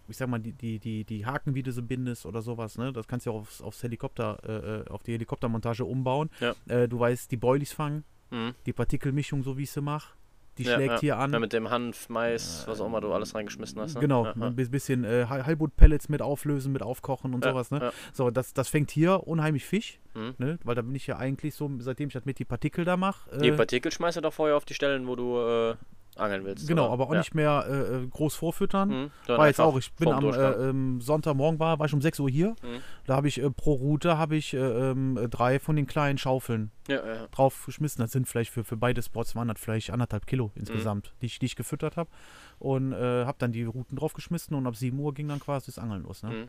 [0.08, 2.90] ich sag mal, die, die, die, die Haken, wie du sie bindest oder sowas, ne?
[2.90, 6.30] Das kannst du ja aufs, aufs Helikopter, äh, äh, auf die Helikoptermontage umbauen.
[6.40, 6.54] Ja.
[6.68, 8.54] Äh, du weißt, die Boilies fangen, Mhm.
[8.64, 10.14] die Partikelmischung, so wie ich sie mache,
[10.58, 11.00] die Ja, schlägt ja.
[11.00, 11.32] hier an.
[11.32, 13.94] Ja, mit dem Hanf, Mais, was auch immer du alles reingeschmissen hast.
[13.94, 14.00] Ne?
[14.00, 17.92] Genau, ein bi- bisschen äh, Hal- Halbut-Pellets mit auflösen, mit aufkochen und sowas, ne?
[18.12, 20.34] So, das, das fängt hier unheimlich Fisch, Mhm.
[20.38, 20.58] ne?
[20.64, 23.38] Weil da bin ich ja eigentlich so, seitdem ich das mit die Partikel da mache.
[23.38, 25.74] Die Partikel schmeißt du doch vorher auf die Stellen, wo du äh,
[26.16, 26.66] angeln willst.
[26.66, 26.92] Genau, oder?
[26.92, 27.18] aber auch ja.
[27.18, 28.88] nicht mehr äh, äh, groß vorfüttern.
[28.88, 29.10] Mhm.
[29.26, 32.30] War jetzt auch, ich bin am äh, ähm, Sonntagmorgen war, war ich um 6 Uhr
[32.30, 32.50] hier.
[32.62, 32.80] Mhm.
[33.06, 36.18] Da habe ich äh, pro Route habe ich äh, ähm, äh, drei von den kleinen
[36.18, 37.26] Schaufeln ja, ja.
[37.30, 38.00] drauf geschmissen.
[38.02, 40.60] Das sind vielleicht für, für beide Spots waren das vielleicht anderthalb Kilo Mhm.
[40.60, 42.10] insgesamt, die, ich, die ich gefüttert habe.
[42.58, 45.66] Und äh, habe dann die Routen drauf geschmissen und ab 7 Uhr ging dann quasi
[45.66, 46.22] das Angeln los.
[46.22, 46.30] Ne?
[46.30, 46.48] Mhm.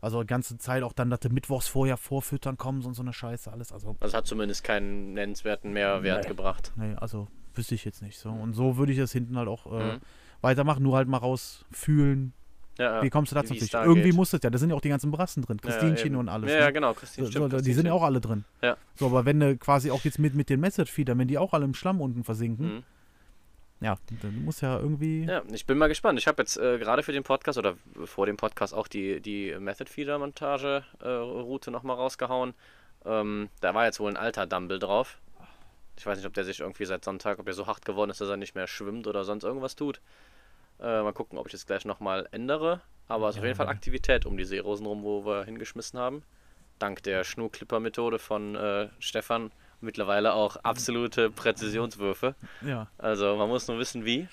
[0.00, 3.12] Also die ganze Zeit auch dann, dass du mittwochs vorher vorfüttern kommst und so eine
[3.12, 3.72] Scheiße, alles.
[3.72, 6.28] Also, Also hat zumindest keinen nennenswerten Mehrwert Nee.
[6.28, 6.72] gebracht.
[6.76, 7.26] nee, also
[7.58, 8.30] wüsste ich jetzt nicht so.
[8.30, 10.00] Und so würde ich das hinten halt auch äh, Mhm.
[10.40, 12.32] weitermachen, nur halt mal rausfühlen.
[12.78, 13.02] Ja, ja.
[13.02, 13.54] Wie kommst du dazu?
[13.72, 14.14] Da Irgendwie geht.
[14.16, 16.16] muss das ja, da sind ja auch die ganzen Brassen drin, Ja, Christinchen eben.
[16.16, 16.48] und alles.
[16.50, 16.62] Ja, ne?
[16.64, 16.94] ja, genau.
[16.94, 18.44] Christine, So, stimmt, die sind ja auch alle drin.
[18.62, 18.76] Ja.
[18.94, 21.64] So, aber wenn du quasi auch jetzt mit, mit den Message-Feedern, wenn die auch alle
[21.64, 22.82] im Schlamm unten versinken, Mhm.
[23.80, 25.24] ja, dann muss ja irgendwie.
[25.24, 26.20] Ja, ich bin mal gespannt.
[26.20, 29.56] Ich habe jetzt äh, gerade für den Podcast oder vor dem Podcast auch die, die
[29.58, 32.54] Method Feeder Montage äh, Route nochmal rausgehauen.
[33.04, 35.18] Ähm, da war jetzt wohl ein alter Dumble drauf.
[35.98, 38.20] Ich weiß nicht, ob der sich irgendwie seit Sonntag, ob der so hart geworden ist,
[38.20, 40.00] dass er nicht mehr schwimmt oder sonst irgendwas tut.
[40.80, 42.80] Äh, mal gucken, ob ich das gleich nochmal ändere.
[43.08, 45.98] Aber es ist Ja, auf jeden Fall Aktivität um die Seerosen rum, wo wir hingeschmissen
[45.98, 46.22] haben.
[46.78, 52.36] Dank der Schnurklipper-Methode von äh, Stefan mittlerweile auch absolute Präzisionswürfe.
[52.62, 52.88] Ja.
[52.98, 54.28] Also man muss nur wissen, wie.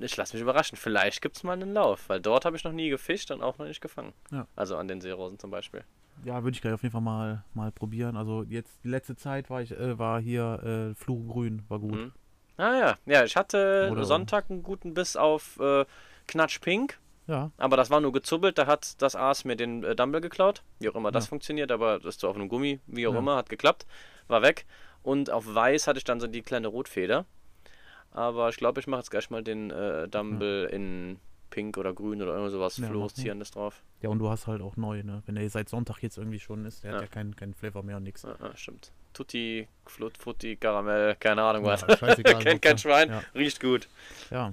[0.00, 0.78] Ich lasse mich überraschen.
[0.78, 3.58] Vielleicht gibt es mal einen Lauf, weil dort habe ich noch nie gefischt und auch
[3.58, 4.14] noch nicht gefangen.
[4.30, 4.46] Ja.
[4.56, 5.84] Also an den Seerosen zum Beispiel.
[6.24, 8.16] Ja, würde ich gleich auf jeden Fall mal, mal probieren.
[8.16, 11.92] Also jetzt die letzte Zeit war ich, äh, war hier äh, Fluchgrün, war gut.
[11.94, 12.12] Mhm.
[12.56, 15.84] Ah ja, ja, ich hatte Oder- Sonntag einen guten Biss auf äh,
[16.26, 16.98] Knatsch Pink,
[17.28, 18.56] Ja, aber das war nur gezubbelt.
[18.58, 20.62] Da hat das Aas mir den äh, Dumble geklaut.
[20.80, 21.28] Wie auch immer das Ja.
[21.28, 23.18] funktioniert, aber das ist so auf einem Gummi, wie auch Ja.
[23.18, 23.86] immer, hat geklappt.
[24.26, 24.64] War weg.
[25.02, 27.26] Und auf Weiß hatte ich dann so die kleine Rotfeder.
[28.10, 31.18] Aber ich glaube, ich mache jetzt gleich mal den äh, Dumble in
[31.50, 32.88] Pink oder Grün oder irgend sowas Ja.
[32.88, 33.82] Fluoreszierendes drauf.
[34.06, 35.22] Ja, und du hast halt auch neu, ne?
[35.26, 36.96] Wenn der seit Sonntag jetzt irgendwie schon ist, der Ja.
[36.96, 38.22] hat ja keinen keinen Flavor mehr und nix.
[38.22, 38.92] Ja, ja, stimmt.
[39.12, 41.84] Tutti, Flut, Futti, Karamell, keine Ahnung was.
[42.44, 43.88] Kennt kein Schwein, riecht gut.
[44.30, 44.52] Ja.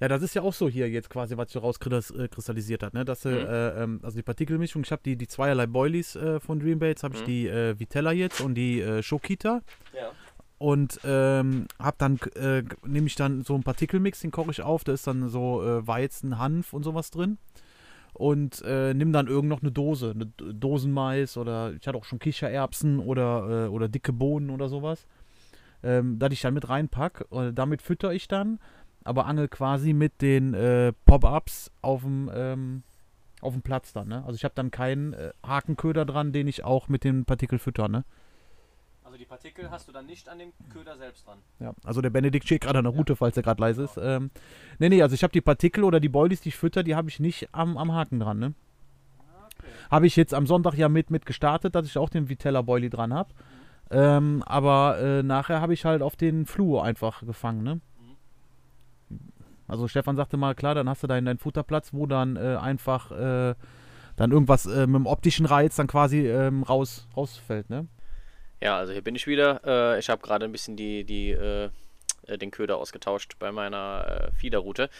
[0.00, 3.04] Ja, das ist ja auch so hier jetzt quasi, was sich rauskristallisiert hat, ne?
[3.04, 3.46] Dass du, Mhm.
[3.46, 7.14] äh, ähm, also die Partikelmischung, ich habe die, die zweierlei Boilies äh, von Dreambaits, habe
[7.16, 7.26] ich Mhm.
[7.26, 9.60] die äh, Vitella jetzt und die äh, Shokita
[9.92, 10.12] Ja.
[10.58, 14.84] und ähm, hab dann, äh, nehme ich dann so einen Partikelmix, den koche ich auf,
[14.84, 17.38] da ist dann so äh, Weizen, Hanf und sowas drin
[18.18, 22.18] und äh, nimm dann irgend noch eine Dose, eine Dosenmais oder ich hatte auch schon
[22.18, 25.06] Kichererbsen oder, äh, oder dicke Bohnen oder sowas,
[25.84, 27.26] ähm, dass ich dann mit reinpack.
[27.30, 28.58] Äh, damit fütter ich dann,
[29.04, 32.82] aber angel quasi mit den äh, Pop-Ups auf dem ähm,
[33.40, 34.24] auf dem Platz dann, ne?
[34.24, 37.86] Also ich habe dann keinen äh, Hakenköder dran, den ich auch mit den Partikel fütter,
[37.86, 38.04] ne?
[39.18, 41.38] Die Partikel hast du dann nicht an dem Köder selbst dran.
[41.58, 43.98] Ja, also der Benedikt steht gerade an der Route, falls er gerade leise ist.
[44.00, 44.30] Ähm,
[44.78, 47.08] nee, nee, also ich habe die Partikel oder die Boilies, die ich fütter, die habe
[47.08, 48.54] ich nicht am, am Haken dran, ne?
[49.90, 52.90] Habe ich jetzt am Sonntag ja mit, mit gestartet, dass ich auch den Vitella Boilie
[52.90, 53.30] dran habe.
[53.90, 57.80] Ähm, aber äh, nachher habe ich halt auf den Fluo einfach gefangen, ne?
[59.66, 63.10] Also Stefan sagte mal, klar, dann hast du deinen, deinen Futterplatz, wo dann äh, einfach
[63.10, 63.54] äh,
[64.16, 67.88] dann irgendwas äh, mit dem optischen Reiz dann quasi ähm, raus, rausfällt, ne?
[68.60, 69.60] Ja, also hier bin ich wieder.
[69.64, 71.70] Äh, ich habe gerade ein bisschen die, die, äh,
[72.28, 74.90] äh, den Köder ausgetauscht bei meiner äh, Fiederroute.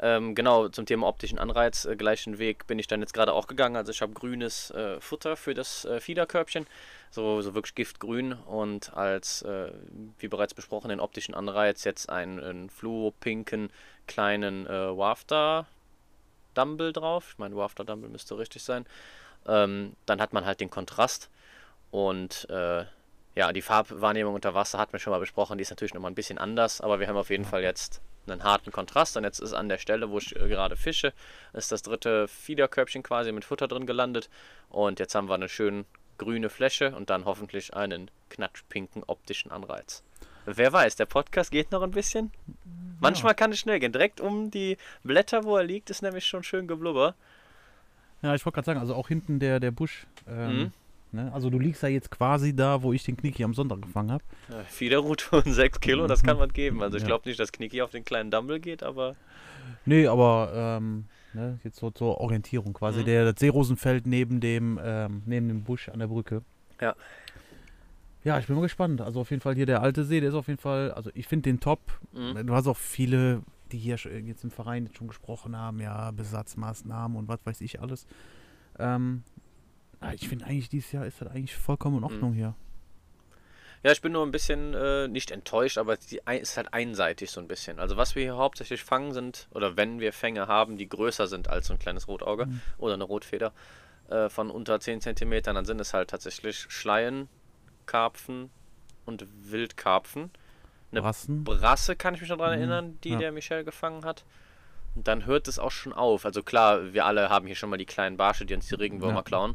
[0.00, 3.46] Ähm, genau, zum Thema optischen Anreiz, äh, gleichen Weg bin ich dann jetzt gerade auch
[3.46, 3.76] gegangen.
[3.76, 6.66] Also ich habe grünes äh, Futter für das äh, Fiederkörbchen,
[7.10, 9.44] so, so wirklich giftgrün und als,
[10.18, 13.70] wie bereits besprochen, den optischen Anreiz jetzt einen, einen fluo-pinken
[14.06, 15.66] kleinen äh, Wafter
[16.54, 17.30] Dumble drauf.
[17.32, 18.86] Ich meine, Wafter Dumble müsste richtig sein.
[19.46, 21.30] Ähm, dann hat man halt den Kontrast
[21.90, 22.46] und
[23.38, 26.16] ja, die Farbwahrnehmung unter Wasser hatten wir schon mal besprochen, die ist natürlich nochmal ein
[26.16, 29.52] bisschen anders, aber wir haben auf jeden Fall jetzt einen harten Kontrast und jetzt ist
[29.52, 31.12] an der Stelle, wo ich äh, gerade fische,
[31.52, 34.28] ist das dritte Fiederkörbchen quasi mit Futter drin gelandet
[34.70, 35.84] und jetzt haben wir eine schön
[36.18, 40.02] grüne Fläche und dann hoffentlich einen knatschpinken optischen Anreiz.
[40.44, 42.32] Wer weiß, der Podcast geht noch ein bisschen.
[42.98, 43.92] Manchmal kann es schnell gehen.
[43.92, 47.14] Direkt um die Blätter, wo er liegt, ist nämlich schon schön geblubber.
[48.22, 50.08] Ja, ich wollte gerade sagen, also auch hinten der, der Busch.
[50.26, 50.72] Ähm, Mhm.
[51.12, 51.32] Ne?
[51.32, 54.24] Also du liegst ja jetzt quasi da, wo ich den Knicki am Sonntag gefangen habe.
[54.48, 56.82] Ja, Fiederroute und 6 Kilo, das kann man geben.
[56.82, 59.16] Also ich glaube nicht, dass Knicki auf den kleinen Dumble geht, aber
[59.84, 63.00] Nee, aber ähm, ne, jetzt so zur Orientierung quasi.
[63.00, 63.04] Mhm.
[63.06, 66.42] Der das Seerosenfeld neben dem, ähm, neben dem Busch an der Brücke.
[66.80, 66.94] Ja.
[68.24, 69.00] Ja, ich bin mal gespannt.
[69.00, 71.26] Also auf jeden Fall hier der alte See, der ist auf jeden Fall, also ich
[71.26, 71.80] finde den top.
[72.12, 72.46] Mhm.
[72.46, 73.42] Du hast auch viele,
[73.72, 77.80] die hier jetzt im Verein jetzt schon gesprochen haben, ja, Besatzmaßnahmen und was weiß ich
[77.80, 78.06] alles.
[78.78, 79.22] Ähm,
[80.14, 82.54] ich finde eigentlich dieses Jahr ist das eigentlich vollkommen in Ordnung hier.
[83.84, 87.40] Ja, ich bin nur ein bisschen äh, nicht enttäuscht, aber es ist halt einseitig so
[87.40, 87.78] ein bisschen.
[87.78, 91.48] Also was wir hier hauptsächlich fangen sind, oder wenn wir Fänge haben, die größer sind
[91.48, 92.60] als so ein kleines Rotauge Mhm.
[92.78, 93.52] oder eine Rotfeder
[94.08, 97.28] äh, von unter 10 cm, dann sind es halt tatsächlich Schleien,
[97.86, 98.50] Karpfen
[99.06, 100.30] und Wildkarpfen.
[100.90, 101.44] Eine Brassen.
[101.44, 103.18] Brasse kann ich mich noch daran Mhm, erinnern, die ja.
[103.18, 104.24] der Michel gefangen hat.
[104.96, 106.24] Und dann hört es auch schon auf.
[106.24, 109.16] Also klar, wir alle haben hier schon mal die kleinen Barsche, die uns die Regenwürmer
[109.18, 109.22] Ja.
[109.22, 109.54] klauen.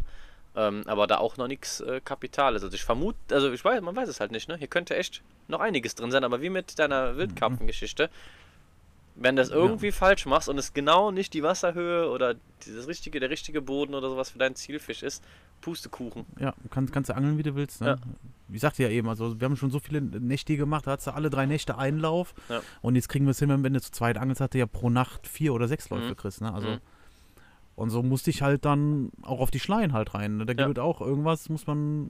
[0.55, 2.63] Ähm, aber da auch noch nichts äh, Kapital ist.
[2.63, 4.55] Also ich vermute, also ich weiß, man weiß es halt nicht, ne?
[4.55, 8.09] Hier könnte echt noch einiges drin sein, aber wie mit deiner Wildkarpfengeschichte,
[9.15, 9.55] wenn du das Ja.
[9.55, 12.35] irgendwie falsch machst und es genau nicht die Wasserhöhe oder
[12.67, 15.23] das richtige, der richtige Boden oder sowas für deinen Zielfisch ist,
[15.61, 16.25] Pustekuchen.
[16.39, 17.81] Ja, kannst, kannst du angeln, wie du willst.
[17.81, 17.97] Ne?
[18.51, 21.11] Ich sagte ja eben, also wir haben schon so viele Nächte gemacht, da hast du
[21.11, 22.33] alle drei Nächte Einlauf.
[22.49, 22.61] Ja.
[22.81, 24.89] Und jetzt kriegen wir es hin, wenn du zu zweit angelst, hat du ja pro
[24.89, 26.15] Nacht vier oder sechs Läufe Mhm.
[26.17, 26.41] kriegst.
[26.41, 26.53] Ne?
[26.53, 26.79] Also, Mhm.
[27.75, 30.37] Und so musste ich halt dann auch auf die Schleien halt rein.
[30.37, 30.45] Ne?
[30.45, 30.67] Da Ja.
[30.67, 32.09] gibt es auch irgendwas, muss man,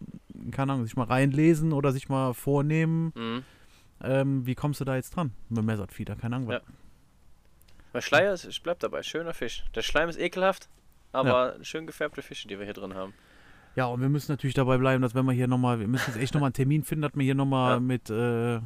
[0.51, 3.13] keine Ahnung, sich mal reinlesen oder sich mal vornehmen.
[3.15, 3.43] Mhm.
[4.01, 5.31] Ähm, wie kommst du da jetzt dran?
[5.49, 6.51] Mit Messertfieder, keine Ahnung.
[6.51, 6.59] Ja.
[7.93, 9.63] Weil Schleier, ist, ich bleib dabei, schöner Fisch.
[9.75, 10.67] Der Schleim ist ekelhaft,
[11.13, 13.13] aber schön gefärbte Fische, die wir hier drin haben.
[13.75, 16.21] Ja, und wir müssen natürlich dabei bleiben, dass wenn wir hier nochmal, wir müssen jetzt
[16.21, 17.79] echt nochmal einen Termin finden, dass wir hier nochmal Ja.
[17.79, 18.59] mit, äh,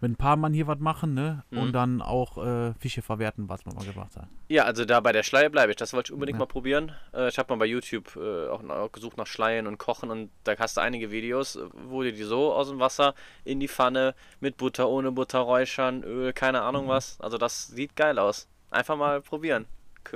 [0.00, 1.44] mit ein paar Mann hier was machen, ne?
[1.50, 1.58] Mhm.
[1.58, 4.28] Und dann auch äh, Fische verwerten, was wir mal gemacht haben.
[4.48, 5.76] Ja, also da bei der Schleie bleibe ich.
[5.76, 6.40] Das wollte ich unbedingt Ja.
[6.40, 6.92] mal probieren.
[7.12, 10.30] Äh, ich habe mal bei YouTube äh, auch, auch gesucht nach Schleien und Kochen und
[10.44, 13.68] da hast du einige Videos, äh, wo du die so aus dem Wasser in die
[13.68, 16.90] Pfanne mit Butter, ohne Butter räuchern, Öl, keine Ahnung Mhm.
[16.90, 17.20] was.
[17.20, 18.46] Also das sieht geil aus.
[18.70, 19.66] Einfach mal probieren.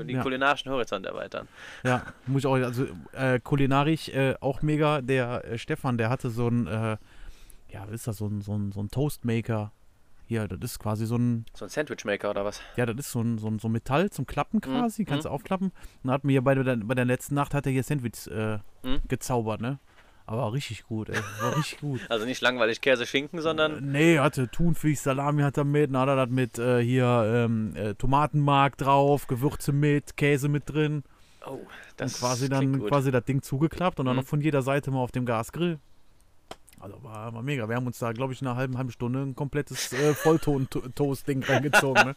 [0.09, 0.23] Die Ja.
[0.23, 1.49] kulinarischen Horizont erweitern.
[1.83, 5.03] Ja, muss ich auch, also äh, kulinarisch äh, auch mega.
[5.03, 6.97] Der äh, Stefan, der hatte so ein, äh,
[7.73, 9.73] ja, was ist das, so ein, so ein, so ein Toastmaker.
[10.27, 12.61] Hier, das ist quasi so ein, So ein Sandwichmaker oder was?
[12.77, 15.27] ja, das ist so ein, so ein, so ein Metall zum Klappen quasi, Mhm, kannst
[15.27, 15.69] du aufklappen.
[15.69, 18.29] Und dann hat mir hier bei der, bei der letzten Nacht hat er hier Sandwich
[18.31, 19.01] äh, Mhm.
[19.09, 19.79] gezaubert, ne?
[20.25, 21.17] Aber richtig gut, ey.
[21.41, 22.01] War richtig gut.
[22.09, 26.09] Also nicht langweilig Käse, Schinken, sondern Nee, hatte Thunfisch, Salami hat er mit, dann hat
[26.09, 27.07] er das mit äh, hier
[27.47, 31.03] ähm, äh, Tomatenmark drauf, Gewürze mit, Käse mit drin
[31.45, 32.89] oh, und das quasi klingt dann gut.
[32.91, 34.21] quasi das Ding zugeklappt und dann Mhm.
[34.23, 35.79] noch von jeder Seite mal auf dem Gasgrill.
[36.83, 37.69] Also war, war mega.
[37.69, 41.45] Wir haben uns da, glaube ich, in einer halben, halben Stunde ein komplettes äh, Vollton-Toast-Ding
[41.49, 42.07] reingezogen.
[42.09, 42.17] Ne?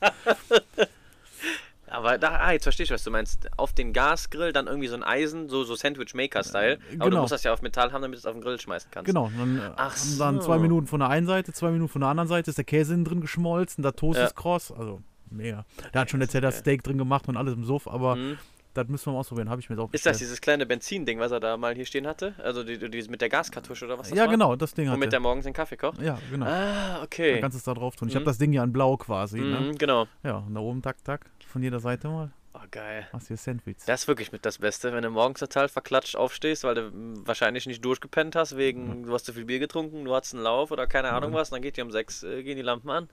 [1.88, 3.48] Aber da, ah, jetzt verstehe ich, was du meinst.
[3.58, 6.80] Auf den Gasgrill dann irgendwie so ein Eisen, so, so Sandwich-Maker-Style.
[6.80, 7.22] Aber du genau.
[7.22, 9.06] musst das ja auf Metall haben, damit du es auf den Grill schmeißen kannst.
[9.06, 10.48] Genau, dann äh, Ach haben dann so.
[10.48, 12.96] zwei Minuten von der einen Seite, zwei Minuten von der anderen Seite, ist der Käse
[12.96, 14.26] innen drin geschmolzen, der Toast Ja.
[14.26, 14.72] ist kross.
[14.72, 15.64] Also mega.
[15.94, 18.16] Der hat schon das er hat ist Steak drin gemacht und alles im Suff, aber
[18.16, 18.38] Mhm.
[18.76, 19.50] Das müssen wir mal ausprobieren.
[19.50, 20.22] Habe ich mir jetzt auch Ist das bestellt.
[20.22, 22.36] dieses kleine Benzinding, was er da mal hier stehen hatte?
[22.38, 24.32] Also die, die, mit der Gaskartusche oder was das Ja, war?
[24.32, 25.12] genau, das Ding hat Womit er.
[25.12, 26.02] der morgens den Kaffee kocht?
[26.02, 26.46] Ja, genau.
[26.46, 27.40] Ah, okay.
[27.42, 28.08] kannst du es da drauf tun.
[28.08, 28.20] Ich Mhm.
[28.20, 29.40] habe das Ding ja in blau quasi.
[29.40, 29.60] Ne?
[29.60, 30.08] Mhm, genau.
[30.24, 32.32] Ja, und da oben tak, tak, von jeder Seite mal.
[32.54, 33.06] Oh, geil.
[33.12, 33.78] Machst dir Sandwich.
[33.86, 36.92] Das ist wirklich mit das Beste, wenn du morgens total verklatscht aufstehst, weil du
[37.26, 40.72] wahrscheinlich nicht durchgepennt hast, wegen du hast zu viel Bier getrunken, du hattest einen Lauf
[40.72, 43.10] oder keine Ahnung was, dann geht dir um sechs, äh, gehen die Lampen an.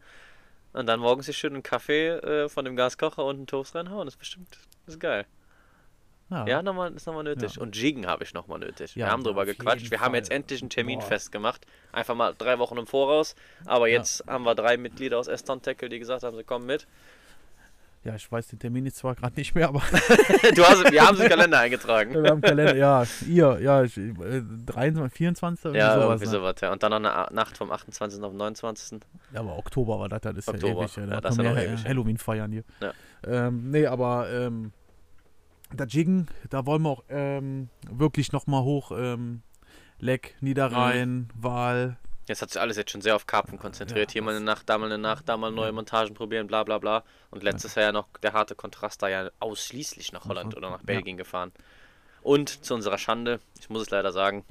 [0.75, 4.07] Und dann morgens sich schön einen Kaffee äh, von dem Gaskocher und einen Toast reinhauen.
[4.07, 5.27] Das ist bestimmt, das ist geil.
[6.31, 7.57] Ja, nochmal, ist nochmal nötig.
[7.57, 7.63] Ja.
[7.63, 8.95] Und Jiggen habe ich nochmal nötig.
[8.95, 9.91] Ja, wir haben drüber gequatscht.
[9.91, 10.37] Wir haben jetzt Fall.
[10.37, 11.07] endlich einen Termin Boah.
[11.09, 11.67] festgemacht.
[11.93, 13.35] Einfach mal drei Wochen im Voraus.
[13.67, 16.87] Aber jetzt haben wir drei Mitglieder aus Eston Tackle, die gesagt haben, sie kommen mit.
[18.05, 19.79] Ja, ich weiß den Termin jetzt zwar gerade nicht mehr, aber
[20.57, 22.15] du hast, wir haben im Kalender eingetragen.
[22.21, 26.07] wir haben Kalender, ja, ihr, ja, ich, äh, 23, 24, irgendwie Ja, sowas.
[26.21, 26.31] irgendwie ne?
[26.33, 26.73] sowas, ja.
[26.73, 28.21] Und dann noch eine Nacht vom 28.
[28.25, 29.01] auf den 29.
[29.33, 30.67] Ja, aber Oktober war das, das ist Oktober.
[30.73, 30.97] ja ewig.
[30.97, 31.89] Ja, Ja, da das ist ja wir noch ja ewig, ja.
[31.91, 32.65] Halloween feiern hier.
[32.81, 32.93] Ja.
[33.25, 34.73] Ähm, nee, aber ähm,
[35.77, 38.93] das Jiggen, da wollen wir auch ähm, wirklich nochmal hoch.
[38.95, 39.43] Ähm,
[39.99, 41.29] Leck, Niederrhein, Mhm.
[41.43, 41.97] Wahl.
[42.29, 44.11] Jetzt hat sich alles jetzt schon sehr auf Karpfen konzentriert.
[44.11, 46.63] Ja, Hier mal eine Nacht, da mal eine Nacht, da mal neue Montagen probieren, bla
[46.65, 47.03] bla bla.
[47.31, 50.79] Und letztes Jahr ja noch der harte Kontrast da ja ausschließlich nach Holland oder nach
[50.81, 50.85] Ja.
[50.87, 51.53] Belgien gefahren.
[52.23, 54.45] Und zu unserer Schande, ich muss es leider sagen,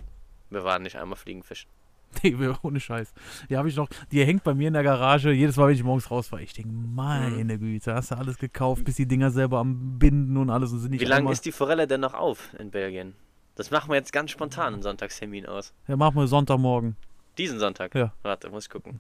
[0.50, 1.70] wir waren nicht einmal Fliegenfischen.
[2.24, 3.14] Nee, ohne Scheiß.
[3.50, 5.32] Die habe ich noch, die hängt bei mir in der Garage.
[5.32, 6.94] Jedes Mal, wenn ich morgens raus war, ich denke, Mhm.
[6.96, 10.80] meine Güte, hast du alles gekauft, bis die Dinger selber am Binden und alles und
[10.80, 13.16] sind nicht Wie lange ist die Forelle denn noch auf in Belgien?
[13.56, 15.74] Das machen wir jetzt ganz spontan einen Sonntagstermin aus.
[15.88, 16.96] Ja, machen wir Sonntagmorgen.
[17.38, 17.94] Diesen Sonntag?
[17.96, 18.14] Ja.
[18.24, 19.00] Warte, muss ich gucken.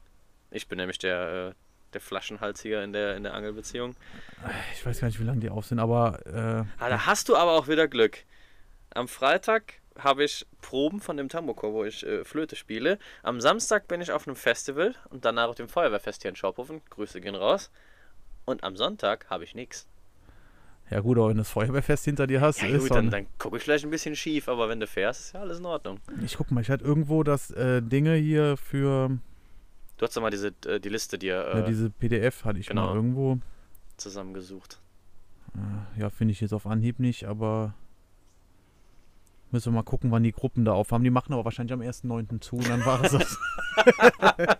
[0.51, 1.53] Ich bin nämlich der, äh,
[1.93, 3.95] der Flaschenhals hier in der, in der Angelbeziehung.
[4.75, 7.35] Ich weiß gar nicht, wie lange die auf sind, aber äh, Ah, da hast du
[7.35, 8.19] aber auch wieder Glück.
[8.93, 12.97] Am Freitag habe ich Proben von dem Tamboko, wo ich äh, Flöte spiele.
[13.23, 16.81] Am Samstag bin ich auf einem Festival und danach auf dem Feuerwehrfest hier in Schophofen.
[16.89, 17.71] Grüße gehen raus.
[18.45, 19.87] Und am Sonntag habe ich nichts.
[20.89, 23.25] ja gut, aber wenn du das Feuerwehrfest hinter dir hast, Ja ist gut, dann, dann,
[23.25, 25.65] dann gucke ich vielleicht ein bisschen schief, aber wenn du fährst, ist ja alles in
[25.65, 25.99] Ordnung.
[26.23, 29.19] Ich guck mal, ich hatte irgendwo das äh, Dinge hier für
[30.01, 32.65] Du hast doch mal diese, äh, die Liste dir äh, ja, diese PDF hatte ich
[32.65, 32.87] genau.
[32.87, 33.37] mal irgendwo.
[33.97, 34.81] zusammengesucht.
[35.53, 37.75] Äh, ja, finde ich jetzt auf Anhieb nicht, aber
[39.51, 41.03] müssen wir mal gucken, wann die Gruppen da aufhaben.
[41.03, 42.39] Die machen aber wahrscheinlich am 1.9.
[42.41, 43.37] zu und dann war es das.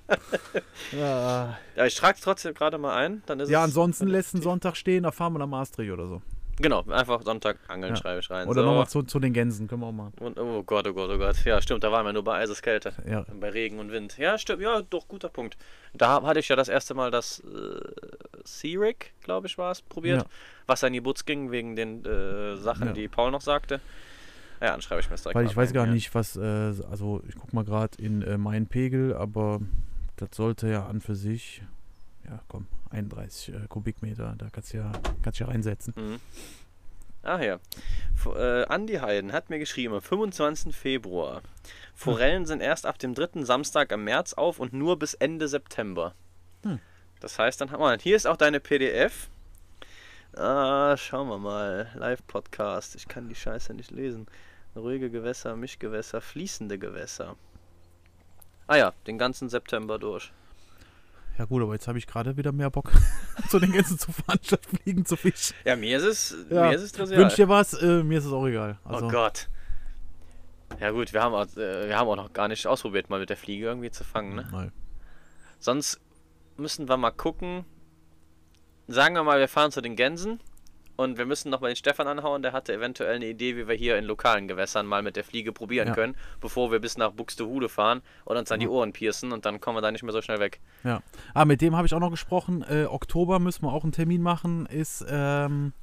[0.91, 3.23] ja, Ja, ich trage es trotzdem gerade mal ein.
[3.25, 4.43] Dann ist ja, ansonsten dann lässt einen effektiv.
[4.51, 6.21] Sonntag stehen, da fahren wir nach Maastricht oder so.
[6.57, 7.99] Genau, einfach Sonntag angeln Ja.
[8.01, 8.47] schreibe ich rein.
[8.47, 8.67] Oder so.
[8.67, 10.13] nochmal zu, zu den Gänsen, können wir auch machen.
[10.19, 11.43] Und, oh Gott, oh Gott, oh Gott.
[11.43, 12.93] Ja, stimmt, da waren wir nur bei Eiseskälte.
[13.09, 14.17] Ja, Bei Regen und Wind.
[14.17, 14.61] Ja, stimmt.
[14.61, 15.57] Ja, doch, guter Punkt.
[15.93, 17.79] Da hatte ich ja das erste Mal das äh,
[18.43, 20.21] Sea-Rig, glaube ich, war es, probiert.
[20.21, 20.27] Ja.
[20.67, 22.93] Was an die Butz ging, wegen den äh, Sachen, Ja.
[22.93, 23.79] die Paul noch sagte.
[24.61, 25.91] Ja, dann schreibe ich mir das direkt weil ich weiß gar ja.
[25.91, 26.41] nicht, was, äh,
[26.89, 29.59] also ich guck mal gerade in äh, meinen Pegel, aber
[30.17, 31.63] das sollte ja an für sich,
[32.25, 34.91] ja komm, 31 äh, Kubikmeter, da kannst du ja,
[35.23, 35.95] kannst ja reinsetzen.
[35.97, 36.19] Mhm.
[37.23, 37.59] Ah ja.
[38.15, 40.75] F äh, Andi Heiden hat mir geschrieben, am 25.
[40.75, 41.41] Februar.
[41.93, 46.15] Forellen sind erst ab dem dritten Samstag im März auf und nur bis Ende September.
[46.63, 46.79] Hm.
[47.19, 47.95] Das heißt, dann haben wir.
[47.99, 49.29] Hier ist auch deine PDF.
[50.35, 51.91] Ah, schauen wir mal.
[51.93, 52.95] Live-Podcast.
[52.95, 54.27] Ich kann die Scheiße nicht lesen.
[54.75, 57.35] Ruhige Gewässer, Mischgewässer, fließende Gewässer.
[58.67, 60.31] Ah ja, den ganzen September durch.
[61.37, 62.91] Ja gut, aber jetzt habe ich gerade wieder mehr Bock,
[63.49, 65.55] zu den Gänsen zu fahren, statt fliegen zu fischen.
[65.65, 67.09] Ja, mir ist es, Ja, mir ist es.
[67.09, 68.77] Wünsch dir was, äh, mir ist es auch egal.
[68.83, 69.49] Also, oh Gott.
[70.79, 73.29] Ja gut, wir haben, auch, äh, wir haben auch noch gar nicht ausprobiert, mal mit
[73.29, 74.35] der Fliege irgendwie zu fangen.
[74.35, 74.47] Ne?
[74.51, 74.71] Nein.
[75.59, 75.99] Sonst
[76.57, 77.65] müssen wir mal gucken.
[78.87, 80.39] Sagen wir mal, wir fahren zu den Gänsen
[80.95, 82.41] und wir müssen noch mal den Stefan anhauen.
[82.41, 85.51] Der hatte eventuell eine Idee, wie wir hier in lokalen Gewässern mal mit der Fliege
[85.51, 85.93] probieren Ja.
[85.93, 88.67] können, bevor wir bis nach Buxtehude fahren und uns dann die.
[88.67, 90.59] Ohren piercen und dann kommen wir da nicht mehr so schnell weg.
[90.83, 91.01] Ja.
[91.33, 92.63] Ah, mit dem habe ich auch noch gesprochen.
[92.69, 94.65] Äh, Oktober müssen wir auch einen Termin machen.
[94.65, 95.73] Ist, ähm,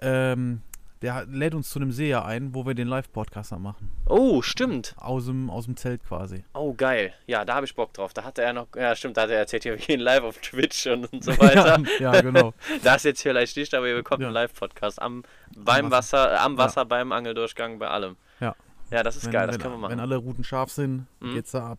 [0.00, 0.62] ähm,
[1.02, 3.90] der lädt uns zu einem See ja ein, wo wir den Live-Podcast dann machen.
[4.06, 4.94] Oh, stimmt.
[4.98, 6.44] Aus dem, aus dem Zelt quasi.
[6.54, 7.12] Oh, geil.
[7.26, 8.14] Ja, da habe ich Bock drauf.
[8.14, 10.86] Da hatte er noch, ja stimmt, da hat er erzählt, wir gehen live auf Twitch
[10.86, 11.78] und, und so weiter.
[11.98, 12.54] ja, ja, genau.
[12.84, 14.28] Das jetzt vielleicht nicht, aber ihr bekommt Ja.
[14.28, 15.24] einen Live-Podcast am,
[15.56, 16.58] beim Wasser, äh, am Ja.
[16.58, 18.16] Wasser, beim Angeldurchgang, bei allem.
[18.40, 18.54] Ja.
[18.90, 20.00] Ja, das ist wenn, geil, das wenn, können wir Wenn machen.
[20.00, 21.34] alle Routen scharf sind, Mhm.
[21.34, 21.78] geht's da ab.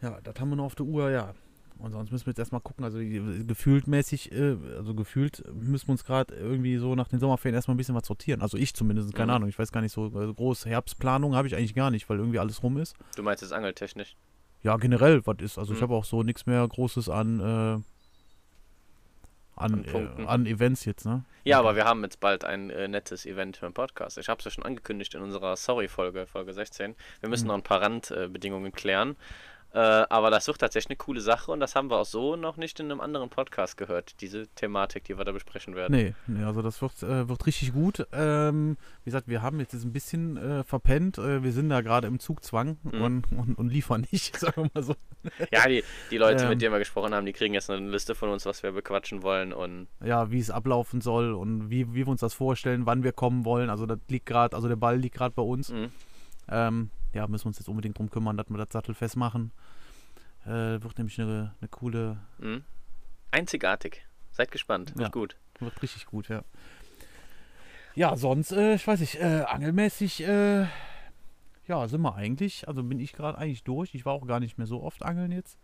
[0.00, 1.34] Ja, das haben wir noch auf der Uhr, ja.
[1.82, 5.92] Und sonst müssen wir jetzt erstmal gucken, also gefühlt mäßig, äh, also gefühlt müssen wir
[5.92, 8.40] uns gerade irgendwie so nach den Sommerferien erstmal ein bisschen was sortieren.
[8.40, 9.36] Also ich zumindest, keine Mhm.
[9.36, 10.66] Ahnung, ich weiß gar nicht so also groß.
[10.66, 12.94] Herbstplanung habe ich eigentlich gar nicht, weil irgendwie alles rum ist.
[13.16, 14.16] Du meinst jetzt angeltechnisch.
[14.62, 15.58] Ja, generell, was ist.
[15.58, 15.82] Also ich Mhm.
[15.82, 17.84] habe auch so nichts mehr Großes an, äh, an,
[19.56, 21.24] An äh, an Events jetzt, ne?
[21.44, 24.16] Ja, aber wir haben jetzt bald ein äh, nettes Event für den Podcast.
[24.18, 26.94] Ich habe es ja schon angekündigt in unserer Sorry-Folge, Folge 16.
[27.20, 27.48] Wir müssen Mhm.
[27.48, 29.16] noch ein paar Randbedingungen klären.
[29.74, 32.58] Äh, aber das wird tatsächlich eine coole Sache und das haben wir auch so noch
[32.58, 35.94] nicht in einem anderen Podcast gehört, diese Thematik, die wir da besprechen werden.
[35.94, 38.06] Nee, nee also das wird, äh, wird richtig gut.
[38.12, 41.16] Ähm, wie gesagt, wir haben jetzt ein bisschen äh, verpennt.
[41.16, 43.02] Äh, wir sind da gerade im Zugzwang Mhm.
[43.02, 44.94] und, und, und liefern nicht, sagen wir mal so.
[45.50, 46.50] Ja, die, die Leute, Ähm.
[46.50, 49.22] mit denen wir gesprochen haben, die kriegen jetzt eine Liste von uns, was wir bequatschen
[49.22, 53.04] wollen und Ja, wie es ablaufen soll und wie, wie wir uns das vorstellen, wann
[53.04, 53.70] wir kommen wollen.
[53.70, 55.70] Also das liegt gerade, also der Ball liegt gerade bei uns.
[55.70, 55.92] Mhm.
[56.48, 59.52] Ähm, ja, müssen wir uns jetzt unbedingt drum kümmern, dass wir das sattelfest machen.
[60.44, 62.64] Äh, wird nämlich eine, eine coole, Mhm.
[63.30, 64.04] Einzigartig.
[64.32, 64.90] Seid gespannt.
[64.96, 65.08] Wird Ja.
[65.08, 65.36] gut.
[65.60, 66.42] wird richtig gut, ja.
[67.94, 70.66] Ja, sonst, äh, ich weiß nicht, äh, angelmäßig, äh,
[71.68, 73.94] ja, sind wir eigentlich, also bin ich gerade eigentlich durch.
[73.94, 75.58] Ich war auch gar nicht mehr so oft angeln jetzt.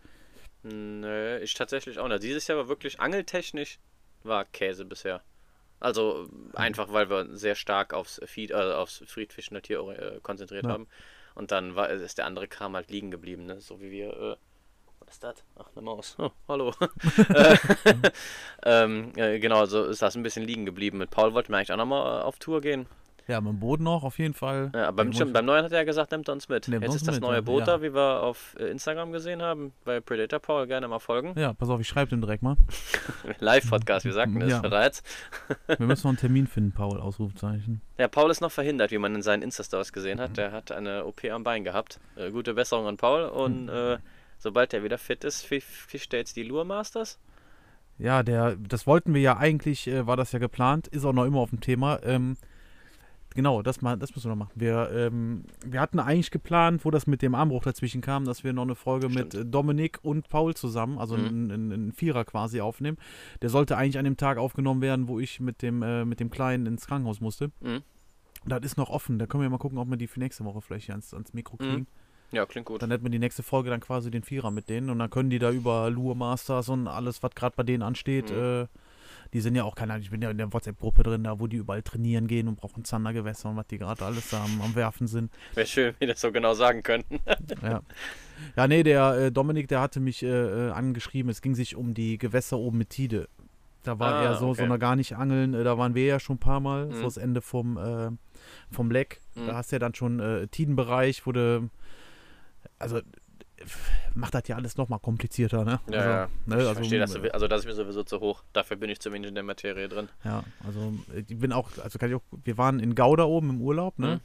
[0.63, 2.23] Nö, ich tatsächlich auch nicht.
[2.23, 3.79] Dieses Jahr war wirklich angeltechnisch
[4.23, 5.23] war Käse bisher.
[5.81, 10.71] Also einfach, weil wir sehr stark aufs Feed, äh, aufs Friedfischen Tier äh, konzentriert Ja.
[10.73, 10.89] haben.
[11.35, 13.61] Und dann war, ist der andere Kram halt liegen geblieben, ne?
[13.61, 14.39] So wie wir.
[15.09, 15.37] Was ist das?
[15.59, 16.17] Ach, eine Maus.
[16.19, 16.71] Oh, hallo.
[17.31, 17.57] Äh,
[18.65, 20.99] ähm, äh, genau, so ist das ein bisschen liegen geblieben.
[20.99, 22.85] Mit Paul wollten wir eigentlich auch nochmal äh, auf Tour gehen.
[23.27, 24.71] Ja, mit dem Boot noch, auf jeden Fall.
[24.75, 26.69] Ja, beim, stimmt, beim Neuen hat er gesagt, nimmt er uns mit.
[26.69, 27.41] Nimmt Jetzt uns ist das mit, neue ja.
[27.41, 27.65] Boot Ja.
[27.67, 30.67] da, wie wir auf äh, Instagram gesehen haben, bei Predator Paul.
[30.67, 31.33] Gerne mal folgen.
[31.39, 32.57] Ja, pass auf, ich schreibe dem direkt mal.
[33.39, 34.61] Live-Podcast, wir sagten es Ja.
[34.61, 35.03] bereits.
[35.67, 37.81] Wir müssen noch einen Termin finden, Paul, Ausrufzeichen.
[37.97, 40.37] Ja, Paul ist noch verhindert, wie man in seinen Insta-Stories gesehen hat.
[40.37, 41.99] Der hat eine OP am Bein gehabt.
[42.17, 43.25] Äh, gute Besserung an Paul.
[43.25, 43.99] Und äh,
[44.39, 47.19] sobald er wieder fit ist, fi- fischt er jetzt die Lure Masters.
[47.99, 51.25] Ja, der, das wollten wir ja eigentlich, äh, war das ja geplant, ist auch noch
[51.25, 52.01] immer auf dem Thema.
[52.05, 52.37] Ähm,
[53.35, 54.53] genau, das, mal, das müssen wir noch machen.
[54.55, 58.53] Wir, ähm, wir hatten eigentlich geplant, wo das mit dem Armbruch dazwischen kam, dass wir
[58.53, 59.35] noch eine Folge mit Stimmt.
[59.35, 61.27] äh, Dominik und Paul zusammen, also Mhm.
[61.27, 62.99] einen ein, ein Vierer quasi aufnehmen.
[63.43, 66.31] Der sollte eigentlich an dem Tag aufgenommen werden, wo ich mit dem, äh, mit dem
[66.31, 67.51] Kleinen ins Krankenhaus musste.
[67.61, 67.83] Mhm.
[68.47, 69.19] Das ist noch offen.
[69.19, 71.33] Da können wir mal gucken, ob wir die für nächste Woche vielleicht hier ans, ans
[71.35, 71.73] Mikro kriegen.
[71.81, 71.87] Mhm.
[72.33, 72.83] Ja, klingt gut.
[72.83, 75.31] Dann hätten wir die nächste Folge dann quasi den Vierer mit denen und dann können
[75.31, 78.37] die da über Lure Masters und alles, was gerade bei denen ansteht, Mhm.
[78.65, 78.67] äh,
[79.35, 81.47] die sind ja auch keine Ahnung, ich bin ja in der WhatsApp-Gruppe drin, da wo
[81.47, 84.75] die überall trainieren gehen und brauchen Zandergewässer und was die gerade alles da am, am
[84.75, 85.31] Werfen sind.
[85.55, 87.21] Wäre schön, wie das so genau sagen könnten.
[87.63, 87.83] Ja,
[88.57, 91.93] ja nee, der äh, Dominik, der hatte mich äh, äh, angeschrieben, es ging sich um
[91.95, 93.29] die Gewässer oben mit Tide.
[93.85, 94.61] Da war Ah, er so, okay.
[94.63, 96.93] so noch gar nicht angeln, äh, da waren wir ja schon ein paar Mal, Mhm.
[96.95, 98.11] so das Ende vom, äh,
[98.71, 99.21] vom Leck.
[99.35, 99.47] Mhm.
[99.47, 101.69] Da hast du ja dann schon äh, Tidenbereich, wo du,
[102.79, 103.01] also
[104.15, 105.81] macht das ja alles nochmal komplizierter, ne?
[105.91, 106.27] Ja, also, ja.
[106.27, 107.13] Ne, Ich also, verstehe das.
[107.13, 108.43] sowie- Also, das ist mir sowieso zu hoch.
[108.53, 110.09] Dafür bin ich zu wenig in der Materie drin.
[110.25, 113.51] Ja, also äh, ich bin auch, also kann ich auch, wir waren in Gouda oben
[113.51, 114.17] im Urlaub, ne?
[114.17, 114.21] Mhm.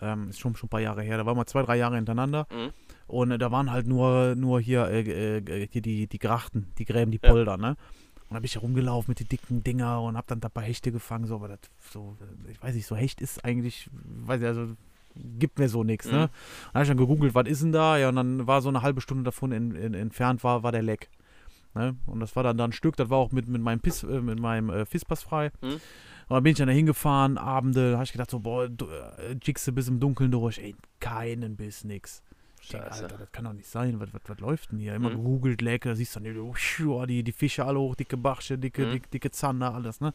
[0.00, 2.46] Ähm, ist schon, schon ein paar Jahre her, da waren wir zwei, drei Jahre hintereinander
[2.52, 2.70] Mhm.
[3.08, 5.00] und äh, da waren halt nur, nur hier, äh,
[5.38, 7.30] äh, hier die, die Grachten, die Gräben, die Ja.
[7.30, 7.70] Polder, ne?
[8.30, 11.26] Und da bin ich rumgelaufen mit den dicken Dinger und hab dann dabei Hechte gefangen,
[11.26, 11.58] so, aber das
[11.90, 14.76] so, äh, ich weiß nicht, so Hecht ist eigentlich, weiß ich, also
[15.38, 16.12] gibt mir so nichts, Mhm.
[16.12, 16.18] ne?
[16.28, 17.96] Dann habe ich dann gegoogelt, was ist denn da?
[17.98, 20.82] Ja, und dann war so eine halbe Stunde davon in, in, entfernt war, war der
[20.82, 21.08] Leck.
[21.74, 21.96] Ne?
[22.06, 24.20] Und das war dann da ein Stück, das war auch mit, mit meinem Piss, äh,
[24.20, 25.50] mit meinem äh, Fisspass frei.
[25.60, 25.72] Mhm.
[25.72, 28.86] Und dann bin ich dann da hingefahren, Abende, da habe ich gedacht, so, boah, du,
[28.86, 32.22] äh, jiggst du bis im Dunkeln durch, ey, keinen Biss, nix.
[32.72, 32.90] Denke.
[32.92, 34.94] Alter, das kann doch nicht sein, was, was, was läuft denn hier?
[34.94, 35.16] Immer Mhm.
[35.16, 38.84] gegoogelt, Leck, da siehst du dann oh, die, die Fische alle hoch, dicke Barsche, dicke,
[38.86, 38.90] Mhm.
[38.90, 40.12] dick, dicke Zander, alles, ne?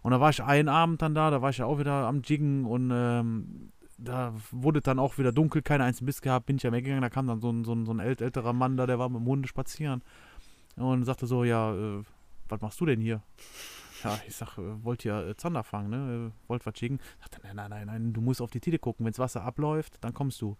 [0.00, 2.22] Und da war ich einen Abend dann da, da war ich ja auch wieder am
[2.22, 6.62] Jiggen und ähm, da wurde dann auch wieder dunkel, keinen einzigen Biss gehabt, bin ich
[6.62, 8.86] ja weggegangen, da kam dann so ein, so ein, so ein ält- älterer Mann da,
[8.86, 10.02] der war mit dem Hunde spazieren
[10.76, 12.02] und sagte so, ja, äh,
[12.48, 13.22] was machst du denn hier?
[14.04, 16.30] Ja, ich sag, äh, wollt ihr äh, Zander fangen, ne?
[16.32, 17.00] Äh, wollt was jiggen?
[17.20, 19.98] Sagt er, nein, nein, nein, nein, du musst auf die Tide gucken, wenns Wasser abläuft,
[20.02, 20.56] dann kommst du.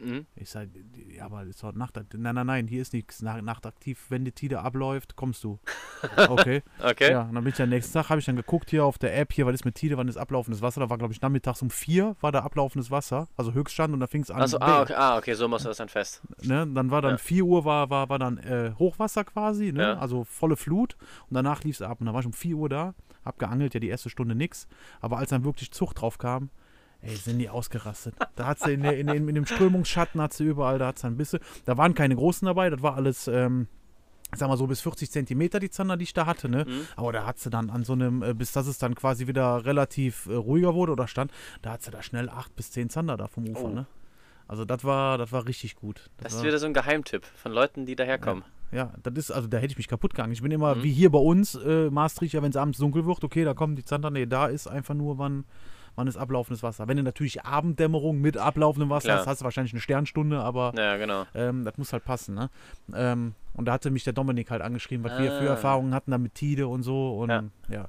[0.00, 0.26] Mhm.
[0.36, 0.68] Ich sag,
[1.08, 4.32] ja, aber ist doch Nacht, nein, nein, nein, hier ist nichts nach- nachtaktiv, wenn die
[4.32, 5.58] Tide abläuft, kommst du.
[6.28, 6.62] Okay.
[6.82, 7.10] Okay.
[7.12, 9.16] Ja, und dann bin ich am nächsten Tag, habe ich dann geguckt hier auf der
[9.18, 10.80] App, hier, was ist mit Tide, wann ist ablaufendes Wasser?
[10.80, 14.06] Da war, glaube ich, nachmittags um vier war da ablaufendes Wasser, also Höchststand und da
[14.06, 14.40] fing es an.
[14.42, 16.22] Also, ah, okay, ah, okay, so machst du das dann fest.
[16.42, 16.66] ne?
[16.66, 17.18] Dann war dann Ja.
[17.18, 19.82] 4 Uhr, war, war, war dann äh, Hochwasser quasi, ne?
[19.82, 19.98] Ja.
[19.98, 20.96] also volle Flut
[21.30, 22.00] und danach lief es ab.
[22.00, 24.68] Und dann war ich um 4 Uhr da, hab geangelt, ja die erste Stunde nix,
[25.00, 26.50] aber als dann wirklich Zucht drauf kam,
[27.06, 28.14] ey, sind die ausgerastet.
[28.36, 31.06] Da hat sie in, in, in, in dem Strömungsschatten, hat sie überall, da hat sie
[31.06, 33.68] ein bisschen, da waren keine großen dabei, das war alles, ähm,
[34.32, 36.64] ich sag mal so bis 40 Zentimeter die Zander, die ich da hatte, ne?
[36.66, 36.80] Mhm.
[36.96, 39.64] Aber da hat sie dann an so einem, äh, bis das es dann quasi wieder
[39.64, 41.30] relativ äh, ruhiger wurde oder stand,
[41.62, 43.68] da hat sie da schnell 8 bis 10 Zander da vom Ufer, Oh.
[43.68, 43.86] ne?
[44.48, 46.08] Also das war, das war richtig gut.
[46.18, 48.44] Das war, ist wieder so ein Geheimtipp von Leuten, die daherkommen.
[48.70, 50.32] ja, das ist, also da hätte ich mich kaputt gegangen.
[50.32, 50.82] Ich bin immer, Mhm.
[50.84, 53.84] wie hier bei uns, äh, Maastrichter, wenn es abends dunkel wird, okay, da kommen die
[53.84, 55.44] Zander, nee, da ist einfach nur, wann,
[55.96, 56.86] wann ist ablaufendes Wasser.
[56.88, 59.18] Wenn du natürlich Abenddämmerung mit ablaufendem Wasser Klar.
[59.20, 61.26] hast, hast du wahrscheinlich eine Sternstunde, aber Ja, genau.
[61.34, 62.50] ähm, das muss halt passen, ne?
[62.94, 65.54] Ähm, und da hatte mich der Dominik halt angeschrieben, was wir für Ah.
[65.54, 67.44] Erfahrungen hatten da mit Tide und so und Ja.
[67.68, 67.80] ja,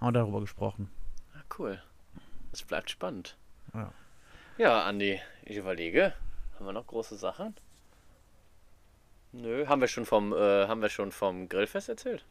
[0.00, 0.88] haben wir darüber gesprochen.
[1.36, 1.80] Ah, cool.
[2.52, 3.36] Es bleibt spannend.
[3.74, 3.92] Ja.
[4.58, 6.12] Ja, Andi, ich überlege,
[6.56, 7.54] haben wir noch große Sachen?
[9.32, 12.24] Nö, haben wir schon vom, äh, haben wir schon vom Grillfest erzählt?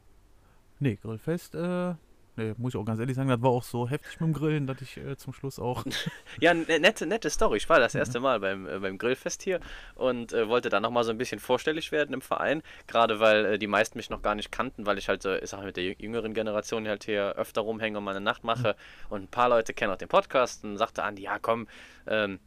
[0.80, 1.96] Nee, Grillfest, äh,
[2.36, 4.68] nee, muss ich auch ganz ehrlich sagen, das war auch so heftig mit dem Grillen,
[4.68, 5.84] dass ich äh, zum Schluss auch.
[6.40, 7.58] Ja, ne- nette, nette Story.
[7.58, 9.60] Ich war das erste Mal beim, äh, beim Grillfest hier
[9.96, 12.62] und äh, wollte da nochmal so ein bisschen vorstellig werden im Verein.
[12.88, 15.50] Gerade weil äh, die meisten mich noch gar nicht kannten, weil ich halt, so, ich
[15.50, 18.44] sag mal, mit der jü- jüngeren Generation halt hier öfter rumhänge und mal eine Nacht
[18.44, 18.76] mache.
[19.10, 21.68] Und ein paar Leute kennen auch den Podcast und sagte Andi, ja komm,
[22.08, 22.40] ähm,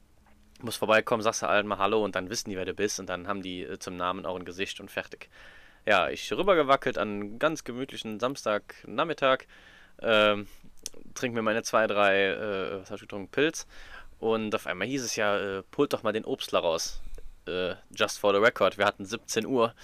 [0.62, 3.09] muss vorbeikommen, sagst du allen mal Hallo und dann wissen die, wer du bist und
[3.09, 5.28] dann haben die äh, zum Namen auch ein Gesicht und fertig.
[5.87, 9.41] Ja, ich rübergewackelt an einem ganz gemütlichen Samstagnachmittag,
[10.05, 10.46] ähm,
[11.14, 13.66] trink mir meine zwei, drei, äh, was hab ich getrunken, Pilz
[14.18, 17.00] und auf einmal hieß es ja, äh, pult doch mal den Obstler raus.
[17.46, 19.74] Äh, just for the record, wir hatten 17 Uhr.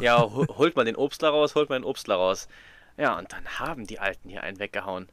[0.00, 2.48] Ja, hol- holt mal den Obstler raus, holt mal den Obstler raus.
[2.96, 5.08] Ja, und dann haben die Alten hier einen weggehauen.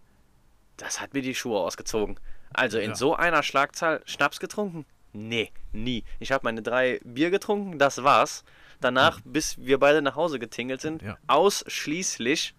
[0.77, 2.19] Das hat mir die Schuhe ausgezogen.
[2.53, 2.95] Also in Ja.
[2.95, 4.85] so einer Schlagzahl Schnaps getrunken?
[5.13, 6.03] Nee, nie.
[6.19, 8.43] Ich habe meine drei Bier getrunken, das war's.
[8.81, 11.17] Danach, bis wir beide nach Hause getingelt sind, Ja.
[11.27, 12.53] ausschließlich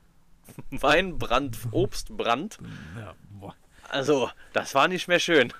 [0.70, 2.58] Weinbrand, Obstbrand.
[2.98, 3.14] Ja.
[3.88, 5.52] Also, das war nicht mehr schön.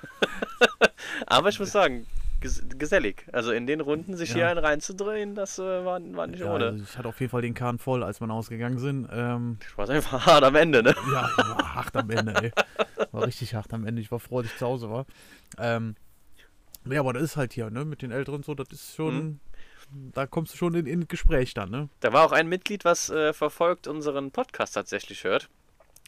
[1.27, 2.07] Aber ich muss sagen,
[2.41, 3.25] ges gesellig.
[3.33, 4.35] Also in den Runden sich Ja.
[4.35, 6.65] hier einen reinzudrehen, das äh, war, war nicht Ja, ohne.
[6.67, 9.09] also ich hatte auf jeden Fall den Kahn voll, als wir ausgegangen sind.
[9.13, 10.95] Ähm, Ich war einfach hart am Ende, ne?
[11.13, 12.53] ja, war hart am Ende, ey.
[13.13, 14.03] War richtig hart am Ende.
[14.03, 15.07] Ich war froh, dass ich zu Hause war.
[15.59, 15.95] Ähm,
[16.85, 19.41] ja, aber das ist halt hier, ne, mit den Älteren so, das ist schon,
[19.91, 21.89] da kommst du schon in, in Gespräch dann, ne?
[22.01, 25.49] Da war auch ein Mitglied, was äh, verfolgt unseren Podcast tatsächlich hört.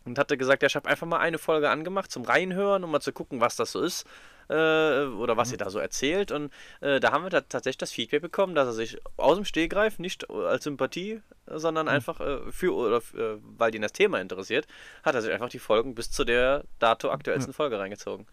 [0.04, 3.00] Und hatte gesagt, ja, ich habe einfach mal eine Folge angemacht zum Reinhören, um mal
[3.00, 4.06] zu gucken, was das so ist.
[4.48, 6.32] Äh, oder was ihr da so erzählt.
[6.32, 6.50] Und
[6.80, 9.98] äh, da haben wir da tatsächlich das Feedback bekommen, dass er sich aus dem Stehgreif,
[9.98, 14.66] nicht als Sympathie, sondern einfach äh, für oder äh, weil ihn das Thema interessiert,
[15.02, 18.26] hat er sich einfach die Folgen bis zu der dato aktuellsten Folge reingezogen.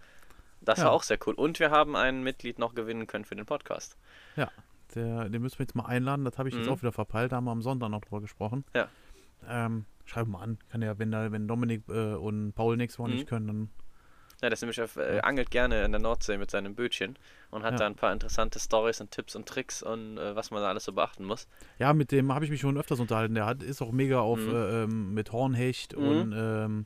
[0.62, 0.86] Das Ja.
[0.86, 1.34] war auch sehr cool.
[1.34, 3.98] Und wir haben ein Mitglied noch gewinnen können für den Podcast.
[4.38, 4.50] Ja,
[4.96, 6.26] der, den müssen wir jetzt mal einladen.
[6.26, 6.72] Das habe ich jetzt Mhm.
[6.74, 7.32] auch wieder verpeilt.
[7.32, 8.64] Da haben wir am Sonntag noch drüber gesprochen.
[8.76, 8.88] Ja.
[9.48, 10.58] Ähm, schreib mal an.
[10.70, 13.16] Kann ja, wenn, da, wenn Dominik äh, und Paul nächste Woche Mhm.
[13.16, 13.70] nicht können, dann.
[14.42, 17.18] Ja, der ist nämlich auf, äh, angelt gerne in der Nordsee mit seinem Bötchen
[17.52, 17.78] und hat Ja.
[17.80, 20.84] da ein paar interessante Stories und Tipps und Tricks und äh, was man da alles
[20.84, 21.48] so beachten muss.
[21.80, 23.34] Ja, mit dem habe ich mich schon öfters unterhalten.
[23.36, 24.52] Der hat, ist auch mega auf Mhm.
[24.54, 26.04] äh, ähm, mit Hornhecht Mhm.
[26.08, 26.86] und ähm,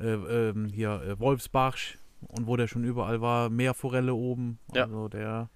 [0.00, 0.06] äh,
[0.48, 4.58] ähm, hier äh, Wolfsbarsch und wo der schon überall war, Meerforelle oben.
[4.74, 4.84] Ja.
[4.84, 5.50] Also der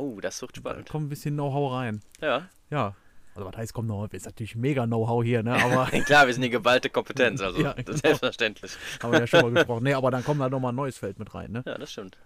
[0.00, 0.88] Oh, das wird da spannend.
[0.88, 2.00] kommt ein bisschen Know-how rein.
[2.20, 2.94] Ja, Ja.
[3.34, 4.12] Also was heißt kommt Know-how?
[4.12, 5.54] Ist natürlich mega Know-how hier, ne?
[5.62, 7.90] Aber klar, wir sind die geballte Kompetenz, also Ja, genau.
[7.92, 8.72] ist selbstverständlich.
[9.00, 9.84] haben wir ja schon mal gesprochen.
[9.84, 11.62] Nee, aber dann kommt da nochmal ein neues Feld mit rein, ne?
[11.64, 12.18] Ja, das stimmt.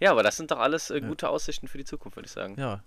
[0.00, 2.54] Ja, aber das sind doch alles äh, gute Aussichten für die Zukunft, würde ich sagen.
[2.58, 2.82] Ja.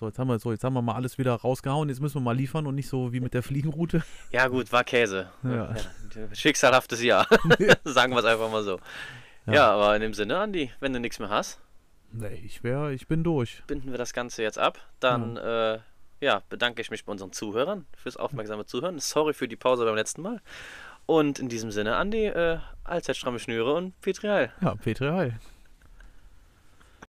[0.00, 1.88] So, jetzt haben wir so, jetzt haben wir mal alles wieder rausgehauen.
[1.88, 4.02] Jetzt müssen wir mal liefern und nicht so wie mit der Fliegenroute.
[4.32, 5.30] Ja, gut, war Käse.
[5.44, 5.74] Ja.
[6.32, 7.26] Schicksalhaftes Jahr.
[7.84, 8.80] sagen wir es einfach mal so.
[9.46, 9.52] Ja.
[9.54, 9.70] Ja.
[9.72, 11.60] aber in dem Sinne, Andi, wenn du nichts mehr hast,
[12.12, 13.62] Nee, ich wär, ich bin durch.
[13.66, 14.78] binden wir das Ganze jetzt ab.
[15.00, 15.78] Dann äh,
[16.20, 18.98] ja, bedanke ich mich bei unseren Zuhörern fürs aufmerksame Zuhören.
[18.98, 20.40] Sorry für die Pause beim letzten Mal.
[21.06, 24.52] Und in diesem Sinne, Andi, äh, allzeit stramme Schnüre und Petrial.
[24.60, 25.40] Ja, Petri Heil.